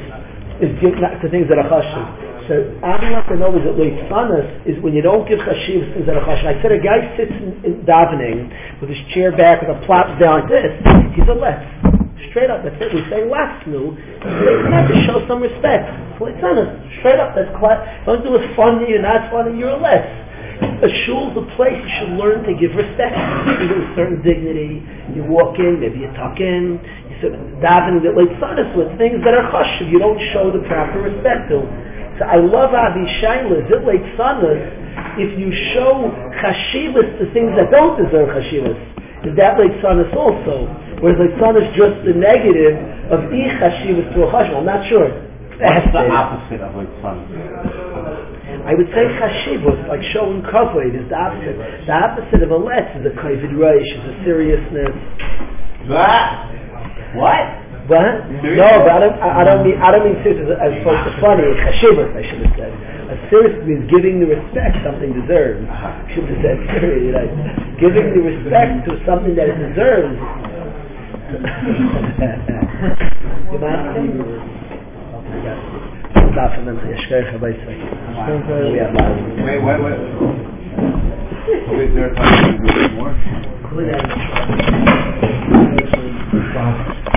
is 0.62 0.70
the 0.78 1.30
things 1.30 1.50
that 1.50 1.58
are 1.58 1.66
chashiv. 1.66 2.28
So 2.48 2.56
I'm 2.80 3.12
not 3.12 3.28
to 3.28 3.36
know 3.36 3.52
is 3.52 3.62
that 3.68 3.76
leitzanas 3.76 4.64
is 4.64 4.80
when 4.80 4.96
you 4.96 5.04
don't 5.04 5.28
give 5.28 5.36
chashiv 5.36 6.06
that 6.08 6.16
are. 6.16 6.24
I 6.24 6.56
said 6.64 6.72
a 6.72 6.80
guy 6.80 7.04
sits 7.20 7.36
in, 7.36 7.60
in 7.60 7.84
davening 7.84 8.48
with 8.80 8.88
his 8.88 8.98
chair 9.12 9.36
back 9.36 9.60
with 9.60 9.68
a 9.68 9.78
plops 9.84 10.16
down 10.16 10.40
like 10.40 10.48
this. 10.48 10.72
He's 11.12 11.28
a 11.28 11.36
less. 11.36 11.60
Straight 12.32 12.48
up, 12.48 12.64
that's 12.64 12.80
it. 12.80 12.88
We 12.96 13.04
say 13.12 13.20
lasnu. 13.28 13.92
You 13.92 14.72
have 14.72 14.88
to 14.88 14.96
show 15.04 15.28
some 15.28 15.44
respect. 15.44 15.92
Leitzanas, 16.16 16.72
straight 17.04 17.20
up. 17.20 17.36
That's 17.36 17.52
class. 17.60 17.84
Don't 18.08 18.24
do 18.24 18.32
it 18.40 18.56
funny. 18.56 18.96
You're 18.96 19.04
not 19.04 19.28
funny. 19.28 19.52
You're 19.52 19.76
a 19.76 19.82
less. 19.84 20.08
A 20.58 20.90
shul's 21.04 21.36
a 21.36 21.44
place 21.54 21.76
you 21.76 21.92
should 22.00 22.16
learn 22.16 22.48
to 22.48 22.56
give 22.56 22.72
respect. 22.72 23.12
You 23.12 23.68
give 23.68 23.76
a 23.76 23.88
certain 23.92 24.24
dignity. 24.24 24.80
You 25.12 25.28
walk 25.28 25.60
in, 25.60 25.84
maybe 25.84 26.00
you 26.00 26.10
tuck 26.16 26.40
in. 26.40 26.80
You 27.12 27.14
sit 27.20 27.32
davening 27.60 28.00
that 28.08 28.16
leitzanas 28.16 28.72
with 28.72 28.88
things 28.96 29.20
that 29.28 29.36
are 29.36 29.52
chashiv. 29.52 29.92
You 29.92 30.00
don't 30.00 30.18
show 30.32 30.48
the 30.48 30.64
proper 30.64 31.04
respect 31.04 31.52
to. 31.52 31.87
So 32.18 32.26
I 32.26 32.36
love 32.42 32.74
Avishayla, 32.74 33.70
Zilate 33.70 34.16
Sanas, 34.18 34.58
if 35.22 35.38
you 35.38 35.54
show 35.74 36.10
chashivas 36.42 37.18
to 37.18 37.30
things 37.32 37.54
that 37.54 37.70
don't 37.70 37.94
deserve 37.94 38.34
chashivas. 38.34 38.74
Is 39.22 39.36
that 39.38 39.54
like 39.58 39.70
Sanas 39.78 40.10
also? 40.14 40.66
Whereas 40.98 41.18
like 41.22 41.34
Sanas 41.38 41.70
just 41.78 42.02
the 42.02 42.14
negative 42.18 42.74
of 43.14 43.30
e 43.30 43.46
chashivas 43.62 44.10
to 44.14 44.26
a 44.26 44.32
chashiv. 44.34 44.58
I'm 44.58 44.66
not 44.66 44.88
sure. 44.88 45.06
That's 45.62 45.86
the 45.94 46.10
opposite 46.10 46.60
of 46.60 46.74
like 46.74 46.90
Sanas? 46.98 47.26
I 48.66 48.74
would 48.74 48.90
say 48.90 49.06
chashivus, 49.14 49.86
like 49.86 50.02
showing 50.12 50.42
kavod, 50.42 50.90
is 50.90 51.08
the 51.08 51.14
opposite. 51.14 51.54
The 51.86 51.92
opposite 51.94 52.42
of 52.42 52.50
a 52.50 52.58
letz 52.58 52.98
is 52.98 53.06
a 53.06 53.14
kavod 53.14 53.54
reish, 53.54 53.86
is 53.86 54.04
a 54.10 54.24
seriousness. 54.24 54.90
What? 55.86 57.14
What? 57.14 57.67
What? 57.88 58.28
No, 58.44 58.84
but 58.84 58.92
I 58.92 59.00
don't, 59.00 59.16
I, 59.16 59.48
don't 59.48 59.64
mean, 59.64 59.80
I 59.80 59.88
don't 59.90 60.04
mean 60.04 60.20
serious 60.20 60.44
as, 60.44 60.52
as 60.60 60.76
opposed 60.76 61.08
to 61.08 61.12
funny. 61.24 61.48
Chashivas, 61.56 62.12
I 62.12 62.20
should 62.28 62.44
have 62.44 62.52
said. 62.60 62.68
As 63.08 63.16
Serious 63.32 63.56
means 63.64 63.88
giving 63.88 64.20
the 64.20 64.28
respect 64.28 64.76
something 64.84 65.16
deserves. 65.16 65.64
Uh-huh. 65.64 66.12
Should 66.12 66.28
have 66.28 66.44
said 66.44 66.60
serious, 66.76 67.16
right? 67.16 67.32
Giving 67.80 68.12
the 68.12 68.20
respect 68.20 68.84
to 68.92 69.00
something 69.08 69.32
that 69.40 69.48
it 69.48 69.56
deserves. 69.72 70.20
You 73.48 73.56
Stop 76.32 76.52
and 76.56 76.68
then 76.68 76.76
say, 76.84 76.92
Yeshkeich 76.92 77.32
Wait, 79.42 79.60
wait, 79.64 79.80
wait. 79.80 79.98
Is 81.80 81.90
there 81.94 82.12
time 82.14 82.60
to 82.60 82.66
do 82.68 82.88
more? 82.94 83.12